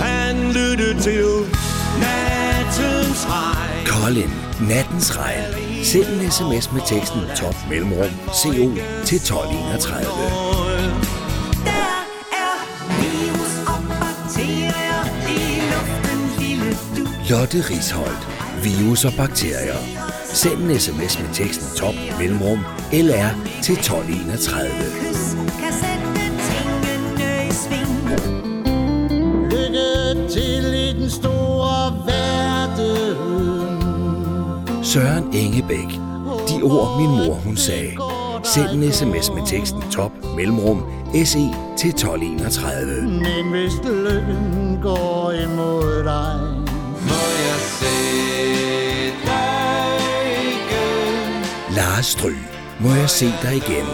Han 0.00 0.52
lyttede 0.52 1.00
til 1.00 1.24
nattens 2.00 3.26
regn. 3.30 3.86
Colin. 3.86 4.30
Nattens 4.68 5.18
regn. 5.18 5.67
Send 5.82 6.06
en 6.06 6.30
sms 6.30 6.72
med 6.72 6.80
teksten 6.86 7.20
top 7.36 7.54
mellemrum 7.68 8.10
CO 8.32 8.74
til 9.04 9.16
1231. 9.16 10.04
Der 11.64 12.04
er 12.32 12.58
virus 13.00 13.52
og 13.72 13.80
bakterier 14.00 15.00
i 15.28 16.54
luften. 16.62 17.08
Lotte 17.30 17.60
Risholdt. 17.70 18.28
Virus 18.62 19.04
og 19.04 19.12
bakterier. 19.16 19.78
Send 20.24 20.70
en 20.70 20.80
sms 20.80 21.18
med 21.18 21.34
teksten 21.34 21.76
top 21.76 21.94
mellemrum 22.18 22.58
LR 22.92 23.30
til 23.62 23.74
1231. 23.74 24.70
Lykke 29.50 30.28
til 30.30 30.77
Søren 34.92 35.34
Engebæk. 35.34 35.90
De 36.48 36.62
ord 36.62 37.00
min 37.00 37.10
mor 37.10 37.34
hun 37.34 37.56
sagde. 37.56 37.92
Send 38.44 38.68
en 38.70 38.92
sms 38.92 39.30
med 39.34 39.46
teksten 39.46 39.82
top 39.90 40.12
mellemrum 40.36 40.82
SE 41.24 41.38
til 41.78 41.90
1231. 41.90 43.02
Men 43.02 43.50
hvis 43.50 43.72
lykken 43.84 44.78
går 44.82 45.32
imod 45.32 46.04
dig, 46.04 46.40
Må 47.08 47.22
jeg 47.46 47.60
se 47.80 47.98
dig 49.26 49.98
igen 50.54 51.76
Lars 51.76 52.06
Stry. 52.06 52.34
Må 52.80 52.94
jeg 52.94 53.10
se 53.10 53.26
dig 53.42 53.56
igen? 53.56 53.86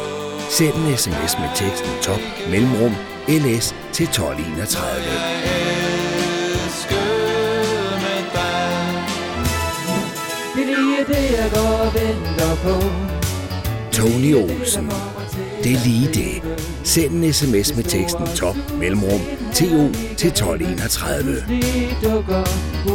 Send 0.51 0.75
en 0.75 0.97
sms 0.97 1.39
med 1.39 1.49
teksten 1.55 1.91
top 2.03 2.21
mellemrum 2.51 2.93
LS 3.29 3.75
til 3.93 4.05
1231. 4.05 5.84
venter 11.95 12.55
på. 12.65 12.75
Tony 13.93 14.35
Olsen. 14.35 14.91
Det 15.65 15.73
er 15.73 15.85
lige 15.85 16.07
det. 16.07 16.59
Send 16.85 17.25
en 17.25 17.33
sms 17.33 17.77
med 17.77 17.85
teksten 17.85 18.27
top 18.37 18.57
mellemrum 18.81 19.21
TO 19.55 19.93
til 20.17 20.29
1231. 20.29 21.35
De 21.49 21.63
dukker 22.03 22.45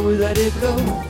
ud 0.04 0.14
af 0.14 0.34
det 0.34 0.54
blå. 0.58 1.09